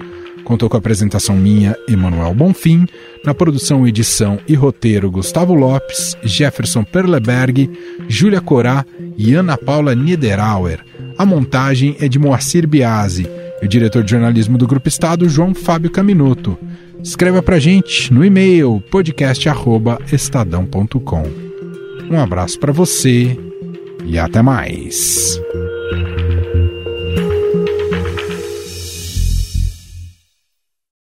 Contou 0.44 0.68
com 0.68 0.76
a 0.76 0.78
apresentação 0.78 1.36
minha, 1.36 1.76
Emanuel 1.88 2.34
Bonfim, 2.34 2.86
na 3.24 3.32
produção, 3.32 3.86
edição 3.86 4.38
e 4.48 4.54
roteiro 4.54 5.10
Gustavo 5.10 5.54
Lopes, 5.54 6.16
Jefferson 6.22 6.84
Perleberg, 6.84 7.70
Júlia 8.08 8.40
Corá 8.40 8.84
e 9.16 9.34
Ana 9.34 9.56
Paula 9.56 9.94
Niederauer. 9.94 10.80
A 11.16 11.24
montagem 11.24 11.96
é 12.00 12.08
de 12.08 12.18
Moacir 12.18 12.66
Biasi 12.66 13.28
e 13.60 13.66
o 13.66 13.68
diretor 13.68 14.02
de 14.02 14.10
jornalismo 14.10 14.58
do 14.58 14.66
Grupo 14.66 14.88
Estado, 14.88 15.28
João 15.28 15.54
Fábio 15.54 15.90
Caminuto. 15.90 16.58
Escreva 17.02 17.42
pra 17.42 17.58
gente 17.58 18.12
no 18.12 18.24
e-mail 18.24 18.82
podcast@estadão.com. 18.90 21.52
Um 22.10 22.18
abraço 22.18 22.58
para 22.58 22.72
você 22.72 23.38
e 24.04 24.18
até 24.18 24.42
mais. 24.42 25.40